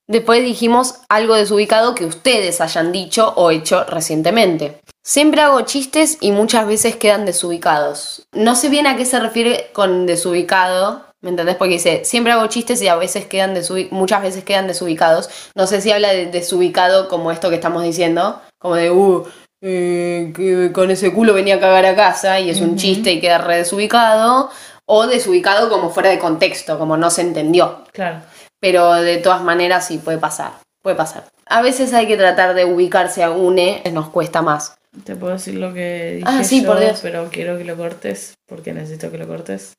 Después 0.08 0.44
dijimos 0.44 0.96
algo 1.08 1.36
desubicado 1.36 1.96
que 1.96 2.06
ustedes 2.06 2.60
hayan 2.60 2.92
dicho 2.92 3.34
o 3.38 3.50
hecho 3.50 3.86
recientemente. 3.86 4.82
Siempre 5.04 5.42
hago 5.42 5.62
chistes 5.62 6.18
y 6.22 6.32
muchas 6.32 6.68
veces 6.68 6.96
quedan 6.96 7.26
desubicados. 7.26 8.24
No 8.34 8.56
sé 8.56 8.70
bien 8.70 8.88
a 8.88 8.98
qué 8.98 9.06
se 9.06 9.20
refiere 9.20 9.70
con 9.74 10.06
desubicado, 10.06 11.06
¿me 11.22 11.30
entendés? 11.30 11.56
Porque 11.56 11.74
dice, 11.76 12.04
siempre 12.04 12.34
hago 12.34 12.48
chistes 12.48 12.82
y 12.82 12.88
a 12.88 12.96
veces 12.96 13.26
quedan 13.26 13.54
muchas 13.92 14.22
veces 14.22 14.44
quedan 14.44 14.68
desubicados. 14.68 15.30
No 15.56 15.68
sé 15.68 15.82
si 15.82 15.92
habla 15.92 16.14
de 16.14 16.26
desubicado 16.28 17.08
como 17.08 17.32
esto 17.32 17.50
que 17.50 17.56
estamos 17.56 17.84
diciendo, 17.84 18.42
como 18.58 18.76
de, 18.76 18.92
uh, 18.92 19.28
eh, 19.62 20.34
que 20.36 20.72
con 20.74 20.90
ese 20.92 21.14
culo 21.14 21.34
venía 21.34 21.56
a 21.56 21.60
cagar 21.60 21.86
a 21.86 21.96
casa 21.96 22.40
y 22.40 22.50
es 22.50 22.62
un 22.62 22.76
chiste 22.78 23.12
y 23.12 23.22
queda 23.22 23.38
re 23.38 23.58
desubicado. 23.58 24.50
O 24.86 25.08
desubicado 25.08 25.70
como 25.70 25.90
fuera 25.90 26.10
de 26.10 26.20
contexto, 26.20 26.78
como 26.78 26.98
no 26.98 27.10
se 27.12 27.22
entendió. 27.22 27.86
Claro. 27.94 28.24
Pero 28.60 28.94
de 28.94 29.18
todas 29.18 29.42
maneras 29.42 29.88
sí 29.88 30.00
puede 30.00 30.18
pasar. 30.18 30.54
Puede 30.82 30.98
pasar. 30.98 31.26
A 31.46 31.62
veces 31.62 31.94
hay 31.94 32.08
que 32.08 32.18
tratar 32.18 32.56
de 32.56 32.66
ubicarse 32.66 33.24
a 33.24 33.32
une, 33.32 33.82
nos 33.94 34.10
cuesta 34.10 34.42
más. 34.42 34.76
Te 35.06 35.16
puedo 35.16 35.34
decir 35.34 35.56
lo 35.56 35.74
que 35.74 36.16
dije 36.16 36.26
Ah, 36.28 36.44
sí, 36.44 36.62
yo, 36.62 36.68
por 36.68 36.80
Dios. 36.80 37.00
pero 37.02 37.30
quiero 37.32 37.58
que 37.58 37.64
lo 37.64 37.78
cortes 37.78 38.34
porque 38.48 38.74
necesito 38.74 39.10
que 39.12 39.18
lo 39.18 39.28
cortes. 39.28 39.74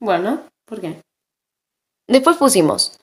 Bueno, 0.00 0.40
¿por 0.68 0.80
qué? 0.80 1.00
Después 2.08 2.36
pusimos. 2.36 2.98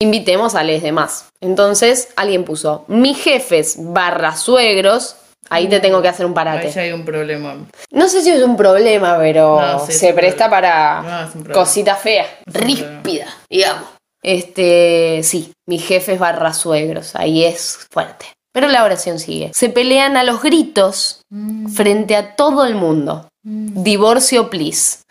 Invitemos 0.00 0.54
a 0.54 0.62
los 0.62 0.80
demás. 0.82 1.28
Entonces 1.40 2.08
alguien 2.16 2.44
puso, 2.44 2.84
mis 2.88 3.18
jefes 3.20 3.76
barra 3.78 4.36
suegros. 4.36 5.16
Ahí 5.50 5.66
te 5.68 5.80
tengo 5.80 6.02
que 6.02 6.08
hacer 6.08 6.26
un 6.26 6.32
Ahí 6.32 6.34
parate. 6.34 6.70
ya 6.70 6.82
hay 6.82 6.92
un 6.92 7.04
problema. 7.06 7.56
No 7.90 8.08
sé 8.08 8.22
si 8.22 8.30
es 8.30 8.42
un 8.42 8.56
problema, 8.56 9.16
pero 9.18 9.58
No, 9.60 9.86
sí, 9.86 9.92
es 9.92 9.98
se 9.98 10.12
presta 10.12 10.48
problema. 10.48 11.02
para 11.04 11.26
No, 11.34 11.52
cosita 11.54 11.96
fea, 11.96 12.26
ríspida, 12.46 13.26
digamos. 13.48 13.88
Este, 14.22 15.20
sí, 15.22 15.52
mis 15.66 15.86
jefes 15.86 16.18
barra 16.18 16.52
suegros, 16.52 17.16
ahí 17.16 17.44
es 17.44 17.86
fuerte. 17.90 18.26
Pero 18.58 18.72
la 18.72 18.82
oración 18.82 19.20
sigue. 19.20 19.52
Se 19.54 19.68
pelean 19.68 20.16
a 20.16 20.24
los 20.24 20.42
gritos 20.42 21.22
frente 21.72 22.16
a 22.16 22.34
todo 22.34 22.66
el 22.66 22.74
mundo. 22.74 23.28
Divorcio, 23.44 24.50
please. 24.50 25.04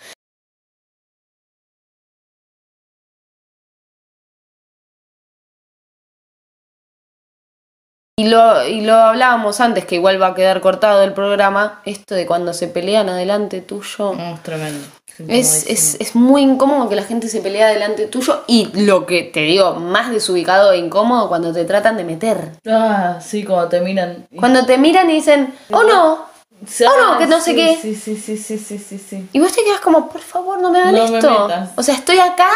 Y 8.19 8.27
lo, 8.27 8.67
y 8.67 8.81
lo 8.81 8.95
hablábamos 8.95 9.62
antes, 9.62 9.86
que 9.86 9.95
igual 9.95 10.21
va 10.21 10.27
a 10.27 10.36
quedar 10.36 10.60
cortado 10.60 11.01
el 11.03 11.13
programa, 11.13 11.81
esto 11.86 12.15
de 12.15 12.25
cuando 12.25 12.51
se 12.51 12.67
pelean 12.67 13.07
adelante 13.07 13.62
tuyo. 13.62 14.12
Es 14.12 14.43
tremendo. 14.43 14.86
Es, 15.27 15.65
es, 15.67 15.97
es 15.99 16.15
muy 16.15 16.41
incómodo 16.41 16.88
que 16.89 16.95
la 16.95 17.03
gente 17.03 17.27
se 17.27 17.41
pelea 17.41 17.67
delante 17.67 18.08
tuyo 18.08 18.43
y 18.47 18.69
lo 18.82 19.06
que 19.06 19.23
te 19.23 19.41
digo, 19.41 19.75
más 19.75 20.12
desubicado 20.12 20.71
e 20.71 20.77
incómodo 20.77 21.27
cuando 21.27 21.51
te 21.53 21.65
tratan 21.65 21.97
de 21.97 22.03
meter. 22.03 22.51
Ah, 22.67 23.19
sí, 23.21 23.43
cuando 23.43 23.69
te 23.69 23.82
miran. 23.82 24.27
Cuando 24.36 24.65
te 24.65 24.77
miran 24.77 25.10
y 25.10 25.13
dicen, 25.13 25.53
oh 25.71 25.84
no, 25.84 26.13
oh, 26.13 27.12
no, 27.13 27.17
que 27.17 27.27
no 27.27 27.39
sé 27.41 27.56
qué. 27.56 27.77
Sí, 27.82 27.95
sí, 27.95 28.15
sí, 28.15 28.38
sí, 28.38 28.58
sí, 28.58 28.77
sí, 28.80 29.30
y 29.32 29.39
vos 29.39 29.51
te 29.51 29.63
quedas 29.63 29.80
como, 29.80 30.10
por 30.10 30.21
favor, 30.21 30.60
no 30.62 30.71
me 30.71 30.80
hagan 30.80 30.95
No 30.95 31.08
me 31.08 31.17
esto. 31.17 31.47
metas. 31.47 31.69
o 31.75 31.84
sea, 31.84 31.95
estoy 31.95 32.19
acá. 32.19 32.49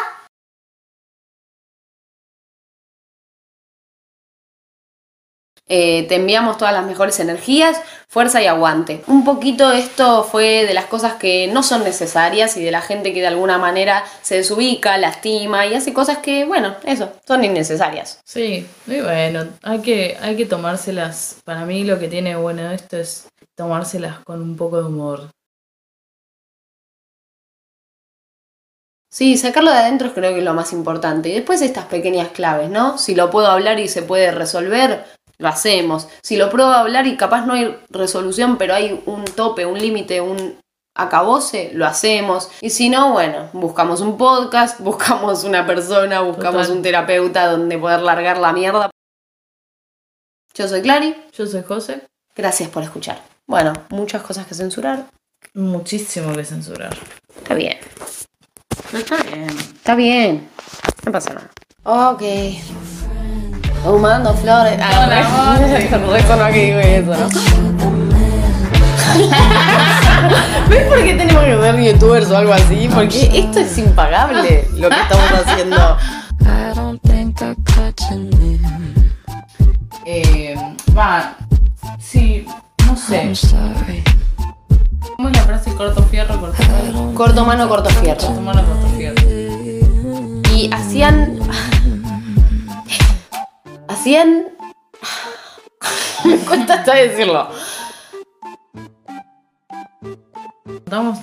Eh, 5.67 6.06
te 6.10 6.15
enviamos 6.15 6.58
todas 6.58 6.74
las 6.74 6.86
mejores 6.86 7.19
energías, 7.19 7.80
fuerza 8.08 8.41
y 8.41 8.47
aguante. 8.47 9.04
Un 9.08 9.24
poquito 9.24 9.71
esto 9.71 10.24
fue 10.24 10.65
de 10.65 10.74
las 10.74 10.86
cosas 10.86 11.13
que 11.13 11.47
no 11.47 11.63
son 11.63 11.84
necesarias 11.84 12.58
y 12.58 12.63
de 12.63 12.71
la 12.71 12.82
gente 12.82 13.13
que 13.13 13.21
de 13.21 13.28
alguna 13.28 13.58
manera 13.58 14.04
se 14.21 14.36
desubica, 14.36 14.97
lastima 14.97 15.65
y 15.65 15.74
hace 15.74 15.93
cosas 15.93 16.17
que, 16.17 16.43
bueno, 16.43 16.76
eso, 16.84 17.13
son 17.26 17.45
innecesarias. 17.45 18.19
Sí, 18.26 18.67
muy 18.86 19.02
bueno. 19.02 19.47
Hay 19.63 19.80
que, 19.80 20.17
hay 20.21 20.36
que 20.36 20.45
tomárselas. 20.45 21.38
Para 21.45 21.65
mí 21.65 21.86
lo 21.86 22.00
que 22.00 22.10
tiene 22.10 22.36
bueno 22.36 22.69
esto 22.71 22.97
es 22.97 23.28
tomárselas 23.56 24.19
con 24.26 24.41
un 24.41 24.58
poco 24.58 24.78
de 24.82 24.88
humor. 24.88 25.30
Sí, 29.13 29.38
sacarlo 29.38 29.71
de 29.71 29.78
adentro 29.78 30.13
creo 30.13 30.32
que 30.32 30.39
es 30.39 30.45
lo 30.45 30.54
más 30.54 30.71
importante. 30.71 31.28
Y 31.28 31.34
después 31.34 31.62
estas 31.62 31.86
pequeñas 31.86 32.30
claves, 32.30 32.69
¿no? 32.69 32.97
Si 32.97 33.13
lo 33.13 33.30
puedo 33.30 33.47
hablar 33.47 33.78
y 33.80 33.89
se 33.89 34.04
puede 34.04 34.32
resolver, 34.32 35.04
lo 35.41 35.47
hacemos. 35.49 36.08
Si 36.21 36.38
lo 36.38 36.49
pruebo 36.49 36.71
a 36.71 36.80
hablar 36.82 37.08
y 37.08 37.17
capaz 37.17 37.45
no 37.45 37.54
hay 37.54 37.77
resolución, 37.89 38.58
pero 38.58 38.73
hay 38.73 39.01
un 39.06 39.25
tope, 39.25 39.65
un 39.65 39.77
límite, 39.80 40.21
un 40.21 40.60
acabose, 40.95 41.71
lo 41.73 41.86
hacemos. 41.86 42.49
Y 42.62 42.69
si 42.69 42.89
no, 42.89 43.12
bueno, 43.13 43.49
buscamos 43.54 44.01
un 44.01 44.17
podcast, 44.17 44.80
buscamos 44.82 45.43
una 45.43 45.65
persona, 45.65 46.21
buscamos 46.21 46.63
Total. 46.67 46.77
un 46.77 46.84
terapeuta 46.84 47.47
donde 47.51 47.77
poder 47.77 48.01
largar 48.01 48.38
la 48.38 48.54
mierda. 48.54 48.89
Yo 50.54 50.67
soy 50.67 50.82
Clary, 50.82 51.15
Yo 51.34 51.47
soy 51.47 51.63
José. 51.63 52.04
gracias 52.36 52.69
por 52.69 52.84
escuchar. 52.84 53.21
Bueno, 53.47 53.73
muchas 53.89 54.21
cosas 54.21 54.45
que 54.45 54.54
censurar. 54.54 55.06
Muchísimo 55.54 56.34
que 56.34 56.45
censurar. 56.45 56.95
Está 57.36 57.56
bien. 57.56 57.77
Está 58.93 59.15
bien. 59.23 59.47
Está 59.49 59.95
bien. 59.95 60.49
No 61.06 61.12
pasa 61.12 61.34
nada. 61.34 61.49
Ok. 62.12 62.21
Humando 63.86 64.34
flores. 64.36 64.80
Ah, 64.82 65.58
re 65.60 66.24
sonó 66.24 66.48
que 66.52 66.65
digo 66.65 66.80
eso, 66.80 67.12
¿no? 67.20 67.28
¿Ves 70.70 70.84
por 70.88 71.04
qué 71.04 71.13
tenemos 71.15 71.44
que 71.44 71.58
ser 71.60 71.80
youtubers 71.82 72.32
o 72.32 72.38
algo 72.38 72.54
así? 72.54 72.89
Porque 72.94 73.30
esto 73.39 73.60
es 73.60 73.78
impagable 73.78 74.67
lo 74.76 74.89
que 74.89 74.96
estamos 75.02 75.32
haciendo. 75.46 75.98
Eh, 80.06 80.56
va, 80.98 81.36
sí, 82.00 82.46
no 82.86 82.96
sé. 82.96 83.34
¿Cómo 85.15 85.30
es 85.30 85.38
la 85.38 85.44
frase 85.44 85.74
corto 85.74 86.04
fierro, 86.04 86.39
corto 86.39 86.63
mano? 86.63 87.13
Corto 87.13 87.46
mano, 87.46 87.70
corto 87.70 87.89
Corto 87.89 88.02
fierro. 88.02 88.41
mano, 88.41 88.63
corto 88.63 88.88
fierro. 88.98 89.22
Y 90.54 90.70
hacían. 90.74 91.39
Hacían. 94.01 94.47
Me 96.25 96.35
cuesta 96.37 96.73
hasta 96.73 96.95
decirlo. 96.95 97.49
Estamos, 100.65 101.19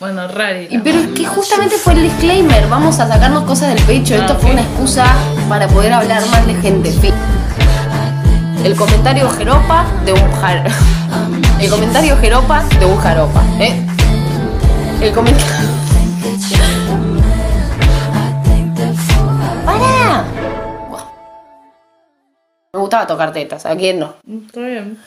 bueno, 0.00 0.26
rari. 0.26 0.66
Y 0.68 0.78
pero 0.78 0.98
es 0.98 1.06
que 1.10 1.24
justamente 1.24 1.76
fue 1.76 1.92
el 1.92 2.02
disclaimer, 2.02 2.68
vamos 2.68 2.98
a 2.98 3.06
sacarnos 3.06 3.44
cosas 3.44 3.72
del 3.72 3.84
pecho, 3.84 4.16
esto 4.16 4.32
Ah, 4.32 4.38
fue 4.40 4.50
una 4.50 4.62
excusa 4.62 5.06
para 5.48 5.68
poder 5.68 5.92
hablar 5.92 6.26
mal 6.26 6.44
de 6.44 6.54
gente. 6.54 6.92
El 8.64 8.74
comentario 8.74 9.30
jeropa 9.30 9.86
de 10.04 10.12
un 10.12 10.32
jar... 10.40 10.66
El 11.60 11.70
comentario 11.70 12.16
jeropa 12.16 12.64
de 12.80 12.84
un 12.84 12.98
jaropa, 12.98 13.44
¿eh? 13.60 13.80
El 15.00 15.12
comentario... 15.12 15.71
Me 22.74 22.80
gustaba 22.80 23.06
tocar 23.06 23.34
tetas, 23.34 23.66
¿a 23.66 23.76
quién 23.76 23.98
no? 23.98 24.14
Está 24.26 24.60
bien. 24.62 24.98